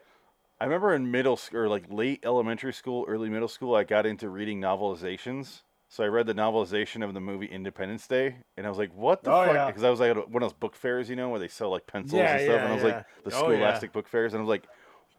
[0.60, 4.04] I remember in middle school or like late elementary school, early middle school, I got
[4.04, 5.62] into reading novelizations.
[5.88, 9.24] So I read the novelization of the movie Independence Day, and I was like, "What
[9.24, 9.66] the Oh, fuck?" yeah.
[9.66, 11.70] Because I was like at one of those book fairs, you know, where they sell
[11.70, 12.94] like pencils Yeah, and stuff, yeah, and I was yeah.
[12.94, 13.56] like, the Oh, yeah.
[13.56, 14.68] Scholastic book fairs, and I was like,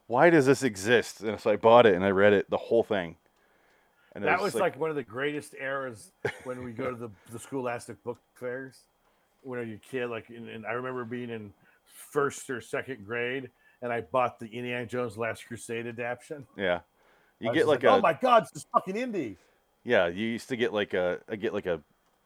[0.07, 2.83] "Why does this exist?" And so I bought it and I read it, the whole
[2.83, 3.17] thing.
[4.15, 6.11] And it that was just like, one of the greatest eras
[6.45, 8.77] when we go to the, the scholastic book fairs
[9.41, 11.51] when you're a kid like and, and i remember being in
[12.11, 13.49] first or second grade
[13.81, 16.45] and i bought the indiana jones last crusade adaptation.
[16.57, 16.81] Yeah,
[17.39, 19.37] you get just like, a oh my god is fucking indie.
[19.83, 21.81] Yeah, you used to get like a I get like a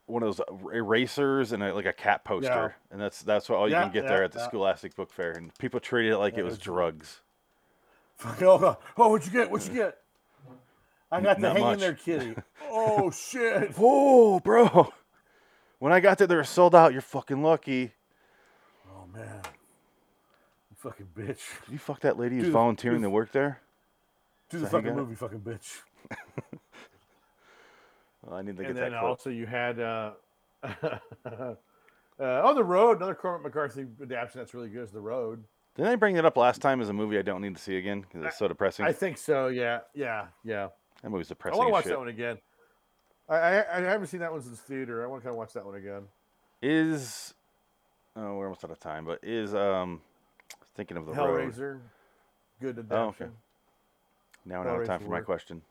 [0.08, 3.68] one of those erasers and a, like a cat poster, and that's that's what all
[3.68, 4.48] you Yeah, can get yeah, there at the yeah.
[4.48, 7.22] Scholastic Book Fair, and people treated it like Yeah, it was drugs.
[8.42, 9.50] oh, oh what'd you get?
[9.50, 9.98] What'd you get?
[11.12, 12.36] I got the Not hang in there kitty.
[12.70, 13.72] Oh shit.
[13.78, 14.92] Whoa, bro!
[15.80, 16.92] When I got there, they were sold out.
[16.92, 17.94] You're fucking lucky.
[18.90, 19.42] oh man
[20.90, 23.06] fucking bitch Did you fuck that lady who's Dude, volunteering dude.
[23.06, 23.62] to work there?
[24.50, 25.80] do the So fucking movie fucking bitch
[28.24, 29.04] Well, I need to get and that then clip.
[29.04, 30.12] also you had uh,
[30.64, 31.54] uh,
[32.20, 35.44] on the road, another Cormac McCarthy adaptation that's really good is the road.
[35.76, 37.78] Didn't I bring that up last time as a movie I don't need to see
[37.78, 38.86] again because it's so depressing?
[38.86, 39.48] I think so.
[39.50, 40.70] Yeah, yeah, yeah.
[41.04, 41.56] that movie's depressing.
[41.56, 41.92] I want to watch shit.
[41.92, 42.38] that one again.
[43.30, 45.04] I, I I haven't seen that one since theater.
[45.04, 46.04] I want to kind of watch that one again.
[46.64, 47.34] Is
[48.16, 50.02] oh, we're almost out of time, but is um
[50.76, 51.54] thinking of the road.
[51.54, 51.80] Hellraiser,
[52.62, 53.28] good Oh, okay.
[54.46, 55.62] Now I don't have time for my question.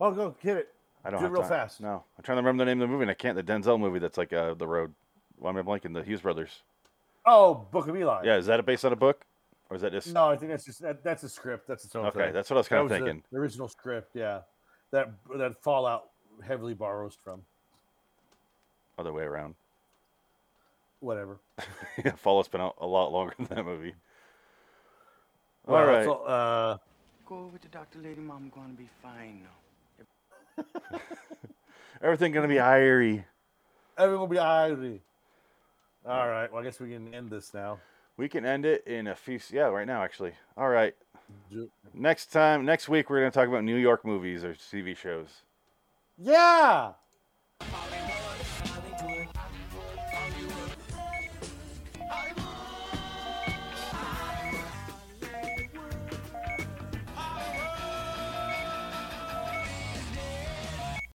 [0.00, 0.68] Oh, go get it.
[1.04, 1.50] I don't Do it real time.
[1.50, 1.80] fast.
[1.80, 3.36] No, I'm trying to remember the name of the movie, and I can't.
[3.36, 4.92] The Denzel movie that's like uh, the road.
[5.38, 5.94] Why am I blanking?
[5.94, 6.62] The Hughes brothers.
[7.26, 8.22] Oh, Book of Eli.
[8.24, 9.24] Yeah, is that based on a book,
[9.70, 10.12] or is that just?
[10.12, 11.68] No, I think that's just that, that's a script.
[11.68, 12.32] That's its own okay, thing.
[12.32, 13.22] that's what I was kind That of was the- thinking.
[13.30, 14.40] The, original script, yeah.
[14.90, 16.10] That that Fallout
[16.44, 17.42] heavily borrows from.
[18.98, 19.54] Other way around.
[21.06, 21.38] Whatever.
[22.04, 23.94] yeah, Fallout's been out a lot longer than that movie.
[25.68, 26.04] All Well, right.
[26.04, 26.78] so, uh,
[27.26, 28.00] Go over to Dr.
[28.00, 29.42] Lady Mom, gonna be fine
[30.58, 30.64] now.
[32.02, 33.24] Everything gonna be irie.
[33.96, 34.98] everyone will be irie.
[36.04, 36.50] All right.
[36.52, 37.78] Well, I guess we can end this now.
[38.16, 39.38] We can end it in a few.
[39.52, 40.32] Yeah, right now actually.
[40.56, 40.94] All right.
[41.94, 45.28] Next time, next week, we're gonna talk about New York movies or TV shows.
[46.18, 46.92] Yeah.
[47.60, 48.05] Falling